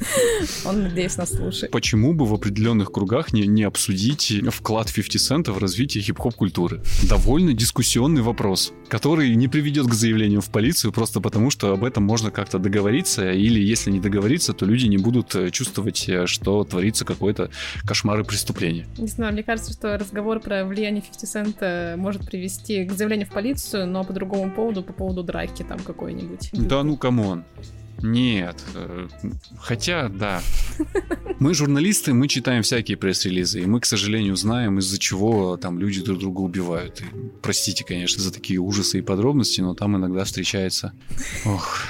Он, 0.64 0.82
надеюсь, 0.82 1.16
нас 1.16 1.30
слушает. 1.30 1.72
Почему 1.72 2.14
бы 2.14 2.26
в 2.26 2.34
определенных 2.34 2.92
кругах 2.92 3.32
не, 3.32 3.46
не 3.46 3.62
обсудить 3.64 4.32
вклад 4.50 4.92
50 4.92 5.20
центов 5.20 5.56
в 5.56 5.58
развитие 5.58 6.02
хип-хоп 6.02 6.34
культуры? 6.34 6.82
Довольно 7.08 7.52
дискуссионный 7.52 8.22
вопрос, 8.22 8.72
который 8.88 9.34
не 9.34 9.48
приведет 9.48 9.86
к 9.86 9.94
заявлению 9.94 10.40
в 10.40 10.50
полицию 10.50 10.92
просто 10.92 11.20
потому, 11.20 11.50
что 11.50 11.72
об 11.72 11.84
этом 11.84 12.04
можно 12.04 12.30
как-то 12.30 12.58
договориться, 12.58 13.32
или 13.32 13.60
если 13.60 13.90
не 13.90 14.00
договориться, 14.00 14.52
то 14.52 14.66
люди 14.66 14.86
не 14.86 14.98
будут 14.98 15.34
э, 15.34 15.50
чувствовать, 15.50 16.08
э, 16.08 16.26
что 16.26 16.64
творится 16.64 17.04
какое-то 17.04 17.50
кошмар 17.86 18.20
и 18.20 18.24
преступление. 18.24 18.86
Не 18.98 19.08
знаю, 19.08 19.32
мне 19.32 19.42
кажется, 19.42 19.72
что 19.72 19.96
разговор 19.96 20.40
про 20.40 20.64
влияние 20.64 21.02
50 21.02 21.28
цента 21.28 21.94
может 21.96 22.24
привести 22.26 22.84
к 22.84 22.92
заявлению 22.92 23.26
в 23.26 23.30
полицию, 23.30 23.86
но 23.86 24.04
по 24.04 24.12
другому 24.12 24.50
поводу, 24.50 24.82
по 24.82 24.92
поводу 24.92 25.22
драки 25.22 25.62
там 25.62 25.78
какой-нибудь. 25.78 26.50
Да 26.52 26.82
ну, 26.82 26.96
come 26.96 27.23
on. 27.23 27.44
Нет. 28.02 28.56
Э, 28.74 29.08
хотя, 29.58 30.08
да. 30.08 30.42
Мы 31.38 31.54
журналисты, 31.54 32.12
мы 32.12 32.28
читаем 32.28 32.62
всякие 32.62 32.96
пресс-релизы, 32.96 33.62
и 33.62 33.66
мы, 33.66 33.80
к 33.80 33.86
сожалению, 33.86 34.36
знаем, 34.36 34.78
из-за 34.78 34.98
чего 34.98 35.56
там 35.56 35.78
люди 35.78 36.02
друг 36.02 36.18
друга 36.18 36.40
убивают. 36.40 37.00
И, 37.00 37.04
простите, 37.42 37.84
конечно, 37.84 38.22
за 38.22 38.32
такие 38.32 38.58
ужасы 38.58 38.98
и 38.98 39.02
подробности, 39.02 39.60
но 39.60 39.74
там 39.74 39.96
иногда 39.96 40.24
встречается... 40.24 40.92
Ох, 41.44 41.80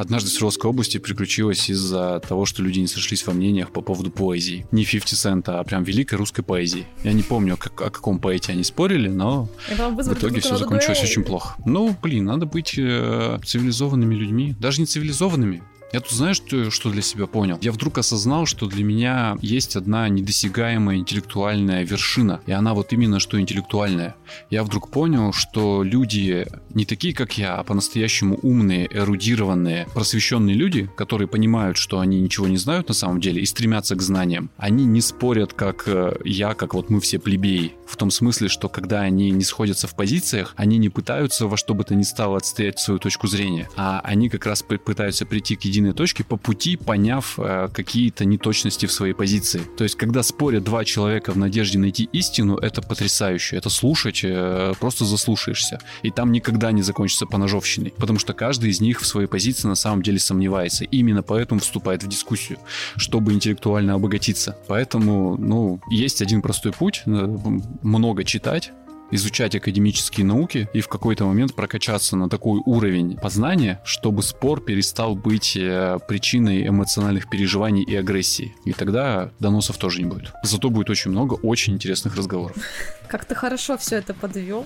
однажды 0.00 0.30
в 0.30 0.32
Свердловской 0.32 0.70
области 0.70 0.98
приключилось 0.98 1.68
из-за 1.68 2.20
того, 2.26 2.46
что 2.46 2.62
люди 2.62 2.80
не 2.80 2.86
сошлись 2.86 3.26
во 3.26 3.32
мнениях 3.32 3.70
по 3.70 3.82
поводу 3.82 4.10
поэзии. 4.10 4.66
Не 4.72 4.84
50 4.84 5.10
Cent, 5.10 5.44
а 5.46 5.62
прям 5.64 5.84
великой 5.84 6.14
русской 6.14 6.42
поэзии. 6.42 6.86
Я 7.04 7.12
не 7.12 7.22
помню, 7.22 7.56
как, 7.56 7.80
о 7.82 7.90
каком 7.90 8.18
поэте 8.18 8.52
они 8.52 8.64
спорили, 8.64 9.08
но 9.08 9.48
в 9.68 10.12
итоге 10.12 10.40
все 10.40 10.56
закончилось 10.56 11.02
очень 11.02 11.22
плохо. 11.22 11.56
Ну, 11.66 11.94
блин, 12.02 12.24
надо 12.24 12.46
быть 12.46 12.74
э, 12.78 13.38
цивилизованными 13.44 14.14
людьми. 14.14 14.56
Даже 14.58 14.80
не 14.80 14.86
цивилизованными, 14.86 15.62
я 15.92 16.00
тут 16.00 16.12
знаешь, 16.12 16.36
что, 16.36 16.70
что 16.70 16.90
для 16.90 17.02
себя 17.02 17.26
понял? 17.26 17.58
Я 17.60 17.72
вдруг 17.72 17.98
осознал, 17.98 18.46
что 18.46 18.66
для 18.66 18.84
меня 18.84 19.36
есть 19.42 19.74
одна 19.74 20.08
недосягаемая 20.08 20.96
интеллектуальная 20.96 21.84
вершина, 21.84 22.40
и 22.46 22.52
она 22.52 22.74
вот 22.74 22.92
именно 22.92 23.18
что 23.18 23.40
интеллектуальная. 23.40 24.14
Я 24.50 24.62
вдруг 24.62 24.90
понял, 24.90 25.32
что 25.32 25.82
люди 25.82 26.46
не 26.74 26.84
такие, 26.84 27.12
как 27.12 27.36
я, 27.38 27.56
а 27.56 27.64
по-настоящему 27.64 28.38
умные, 28.42 28.88
эрудированные, 28.92 29.88
просвещенные 29.92 30.54
люди, 30.54 30.88
которые 30.96 31.26
понимают, 31.26 31.76
что 31.76 31.98
они 31.98 32.20
ничего 32.20 32.46
не 32.46 32.56
знают 32.56 32.88
на 32.88 32.94
самом 32.94 33.20
деле 33.20 33.42
и 33.42 33.46
стремятся 33.46 33.96
к 33.96 34.02
знаниям. 34.02 34.50
Они 34.56 34.84
не 34.84 35.00
спорят, 35.00 35.54
как 35.54 35.84
э, 35.86 36.16
я, 36.24 36.54
как 36.54 36.74
вот 36.74 36.90
мы 36.90 37.00
все 37.00 37.18
плебеи. 37.18 37.74
В 37.86 37.96
том 37.96 38.10
смысле, 38.10 38.48
что 38.48 38.68
когда 38.68 39.00
они 39.00 39.30
не 39.30 39.42
сходятся 39.42 39.88
в 39.88 39.96
позициях, 39.96 40.54
они 40.56 40.78
не 40.78 40.88
пытаются 40.88 41.48
во 41.48 41.56
что 41.56 41.74
бы 41.74 41.82
то 41.82 41.96
ни 41.96 42.02
стало 42.02 42.36
отстоять 42.36 42.78
свою 42.78 43.00
точку 43.00 43.26
зрения, 43.26 43.68
а 43.76 44.00
они 44.04 44.28
как 44.28 44.46
раз 44.46 44.62
пытаются 44.62 45.26
прийти 45.26 45.56
к 45.56 45.62
единому 45.62 45.79
единой 45.80 45.94
точки 45.94 46.22
по 46.22 46.36
пути, 46.36 46.76
поняв 46.76 47.38
э, 47.38 47.68
какие-то 47.72 48.24
неточности 48.24 48.86
в 48.86 48.92
своей 48.92 49.14
позиции. 49.14 49.62
То 49.76 49.84
есть, 49.84 49.96
когда 49.96 50.22
спорят 50.22 50.64
два 50.64 50.84
человека 50.84 51.32
в 51.32 51.38
надежде 51.38 51.78
найти 51.78 52.08
истину, 52.12 52.56
это 52.56 52.82
потрясающе. 52.82 53.56
Это 53.56 53.70
слушать, 53.70 54.20
э, 54.22 54.74
просто 54.78 55.04
заслушаешься. 55.04 55.80
И 56.02 56.10
там 56.10 56.32
никогда 56.32 56.72
не 56.72 56.82
закончится 56.82 57.26
поножовщиной. 57.26 57.92
Потому 57.96 58.18
что 58.18 58.32
каждый 58.32 58.70
из 58.70 58.80
них 58.80 59.00
в 59.00 59.06
своей 59.06 59.26
позиции 59.26 59.68
на 59.68 59.74
самом 59.74 60.02
деле 60.02 60.18
сомневается. 60.18 60.84
Именно 60.84 61.22
поэтому 61.22 61.60
вступает 61.60 62.02
в 62.02 62.08
дискуссию, 62.08 62.58
чтобы 62.96 63.32
интеллектуально 63.32 63.94
обогатиться. 63.94 64.56
Поэтому, 64.68 65.36
ну, 65.36 65.80
есть 65.90 66.22
один 66.22 66.42
простой 66.42 66.72
путь. 66.72 67.02
Э, 67.06 67.36
много 67.82 68.24
читать, 68.24 68.72
изучать 69.10 69.54
академические 69.54 70.26
науки 70.26 70.68
и 70.72 70.80
в 70.80 70.88
какой-то 70.88 71.24
момент 71.24 71.54
прокачаться 71.54 72.16
на 72.16 72.28
такой 72.28 72.60
уровень 72.64 73.16
познания, 73.16 73.80
чтобы 73.84 74.22
спор 74.22 74.60
перестал 74.60 75.14
быть 75.14 75.56
э, 75.56 75.98
причиной 76.08 76.66
эмоциональных 76.66 77.28
переживаний 77.28 77.82
и 77.82 77.94
агрессии. 77.94 78.54
И 78.64 78.72
тогда 78.72 79.30
доносов 79.38 79.76
тоже 79.78 80.02
не 80.02 80.08
будет. 80.08 80.32
Зато 80.42 80.70
будет 80.70 80.90
очень 80.90 81.10
много 81.10 81.34
очень 81.34 81.74
интересных 81.74 82.16
разговоров. 82.16 82.56
Как 83.08 83.24
ты 83.24 83.34
хорошо 83.34 83.76
все 83.76 83.96
это 83.96 84.14
подвел. 84.14 84.64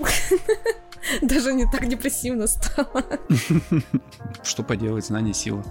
Даже 1.23 1.53
не 1.53 1.67
так 1.71 1.89
депрессивно 1.89 2.47
стало. 2.47 3.05
Что 4.43 4.63
поделать, 4.63 5.07
знание 5.07 5.35
сила. 5.35 5.65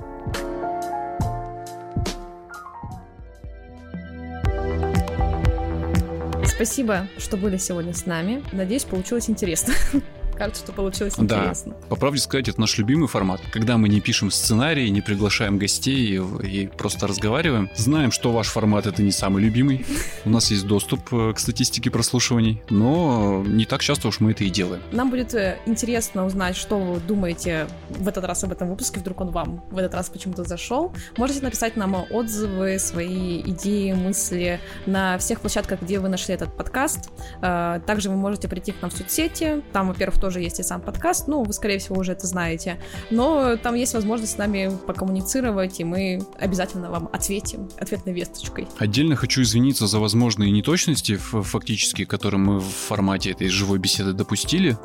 Спасибо, 6.55 7.07
что 7.17 7.35
были 7.35 7.57
сегодня 7.57 7.93
с 7.93 8.05
нами. 8.05 8.43
Надеюсь, 8.51 8.83
получилось 8.83 9.29
интересно. 9.29 9.73
Кажется, 10.35 10.63
что 10.63 10.71
получилось 10.73 11.13
интересно. 11.17 11.75
Да, 11.79 11.87
по 11.87 11.95
правде 11.95 12.19
сказать, 12.19 12.47
это 12.47 12.59
наш 12.59 12.77
любимый 12.77 13.07
формат. 13.07 13.41
Когда 13.51 13.77
мы 13.77 13.89
не 13.89 14.01
пишем 14.01 14.31
сценарий, 14.31 14.89
не 14.89 15.01
приглашаем 15.01 15.57
гостей 15.57 16.19
и 16.43 16.67
просто 16.67 17.07
разговариваем. 17.07 17.69
Знаем, 17.75 18.11
что 18.11 18.31
ваш 18.31 18.47
формат 18.47 18.85
это 18.85 19.03
не 19.03 19.11
самый 19.11 19.43
любимый. 19.43 19.85
У 20.25 20.29
нас 20.29 20.51
есть 20.51 20.65
доступ 20.67 21.13
э, 21.13 21.33
к 21.33 21.39
статистике 21.39 21.91
прослушиваний, 21.91 22.61
но 22.69 23.43
не 23.45 23.65
так 23.65 23.81
часто 23.81 24.07
уж 24.07 24.19
мы 24.19 24.31
это 24.31 24.43
и 24.43 24.49
делаем. 24.49 24.81
Нам 24.91 25.09
будет 25.09 25.33
э, 25.33 25.59
интересно 25.65 26.25
узнать, 26.25 26.55
что 26.55 26.79
вы 26.79 26.99
думаете 26.99 27.67
в 27.89 28.07
этот 28.07 28.25
раз 28.25 28.43
об 28.43 28.51
этом 28.51 28.69
выпуске, 28.69 28.99
вдруг 28.99 29.21
он 29.21 29.31
вам 29.31 29.63
в 29.71 29.77
этот 29.77 29.93
раз 29.93 30.09
почему-то 30.09 30.43
зашел. 30.43 30.93
Можете 31.17 31.41
написать 31.41 31.75
нам 31.75 31.95
отзывы, 32.09 32.79
свои 32.79 33.41
идеи, 33.41 33.91
мысли 33.93 34.59
на 34.85 35.17
всех 35.17 35.41
площадках, 35.41 35.81
где 35.81 35.99
вы 35.99 36.09
нашли 36.09 36.33
этот 36.33 36.55
подкаст. 36.55 37.09
Э, 37.41 37.79
также 37.85 38.09
вы 38.09 38.15
можете 38.15 38.47
прийти 38.47 38.71
к 38.71 38.81
нам 38.81 38.91
в 38.91 38.93
соцсети. 38.95 39.61
Там, 39.71 39.87
во-первых, 39.87 40.19
тоже 40.23 40.39
есть 40.39 40.57
и 40.61 40.63
сам 40.63 40.79
подкаст, 40.79 41.27
ну, 41.27 41.43
вы, 41.43 41.51
скорее 41.51 41.79
всего, 41.79 41.97
уже 41.97 42.13
это 42.13 42.27
знаете, 42.27 42.79
но 43.11 43.57
там 43.57 43.75
есть 43.75 43.93
возможность 43.93 44.31
с 44.31 44.37
нами 44.37 44.71
покоммуницировать, 44.87 45.81
и 45.81 45.83
мы 45.83 46.21
обязательно 46.39 46.89
вам 46.89 47.09
ответим 47.11 47.67
ответной 47.77 48.13
весточкой. 48.13 48.69
Отдельно 48.77 49.17
хочу 49.17 49.41
извиниться 49.41 49.85
за 49.85 49.99
возможные 49.99 50.49
неточности 50.49 51.17
фактически, 51.17 52.05
которые 52.05 52.39
мы 52.39 52.59
в 52.61 52.69
формате 52.69 53.31
этой 53.31 53.49
живой 53.49 53.79
беседы 53.79 54.13
допустили, 54.13 54.77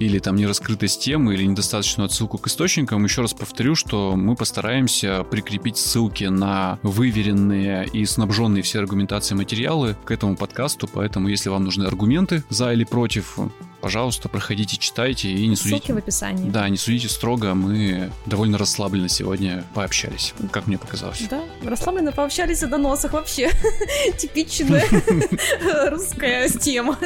или 0.00 0.18
там 0.18 0.34
нераскрытость 0.34 1.00
темы, 1.00 1.34
или 1.34 1.44
недостаточную 1.44 2.06
отсылку 2.06 2.38
к 2.38 2.48
источникам. 2.48 3.04
Еще 3.04 3.22
раз 3.22 3.32
повторю, 3.32 3.76
что 3.76 4.16
мы 4.16 4.34
постараемся 4.34 5.22
прикрепить 5.22 5.76
ссылки 5.76 6.24
на 6.24 6.80
выверенные 6.82 7.86
и 7.86 8.04
снабженные 8.04 8.64
все 8.64 8.80
аргументации 8.80 9.36
материалы 9.36 9.96
к 10.04 10.10
этому 10.10 10.36
подкасту, 10.36 10.88
поэтому 10.92 11.28
если 11.28 11.48
вам 11.48 11.62
нужны 11.62 11.84
аргументы 11.84 12.42
за 12.48 12.72
или 12.72 12.82
против, 12.82 13.38
пожалуйста, 13.80 14.28
проходите, 14.28 14.76
читайте 14.76 15.30
и 15.30 15.46
не 15.46 15.56
судите. 15.56 15.78
Ссылки 15.78 15.92
в 15.92 15.96
описании. 15.96 16.50
Да, 16.50 16.68
не 16.68 16.76
судите 16.76 17.08
строго, 17.08 17.54
мы 17.54 18.10
довольно 18.26 18.58
расслабленно 18.58 19.08
сегодня 19.08 19.64
пообщались, 19.74 20.34
как 20.50 20.66
мне 20.66 20.78
показалось. 20.78 21.22
Да, 21.30 21.42
расслабленно 21.64 22.12
пообщались 22.12 22.62
о 22.62 22.66
доносах 22.66 23.12
вообще. 23.12 23.50
Типичная 24.18 24.84
русская 25.90 26.48
тема. 26.48 26.98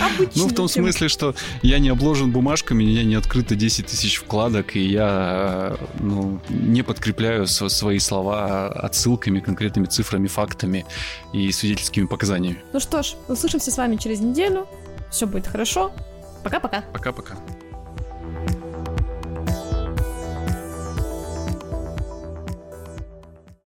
Обычная 0.00 0.30
ну, 0.44 0.48
в 0.48 0.54
том 0.54 0.68
смысле, 0.68 1.08
что 1.08 1.34
я 1.62 1.78
не 1.78 1.88
обложен 1.88 2.30
бумажками, 2.30 2.84
у 2.84 2.86
меня 2.86 3.04
не 3.04 3.14
открыто 3.14 3.54
10 3.54 3.86
тысяч 3.86 4.16
вкладок, 4.16 4.76
и 4.76 4.80
я 4.80 5.76
ну, 6.00 6.40
не 6.48 6.82
подкрепляю 6.82 7.46
свои 7.46 7.98
слова 7.98 8.68
отсылками, 8.68 9.40
конкретными 9.40 9.86
цифрами, 9.86 10.26
фактами 10.26 10.86
и 11.32 11.50
свидетельскими 11.52 12.06
показаниями. 12.06 12.62
Ну 12.72 12.80
что 12.80 13.02
ж, 13.02 13.14
услышимся 13.28 13.70
с 13.70 13.76
вами 13.76 13.96
через 13.96 14.20
неделю. 14.20 14.66
Все 15.10 15.26
будет 15.26 15.46
хорошо. 15.46 15.92
Пока-пока. 16.42 16.82
Пока-пока. 16.92 17.34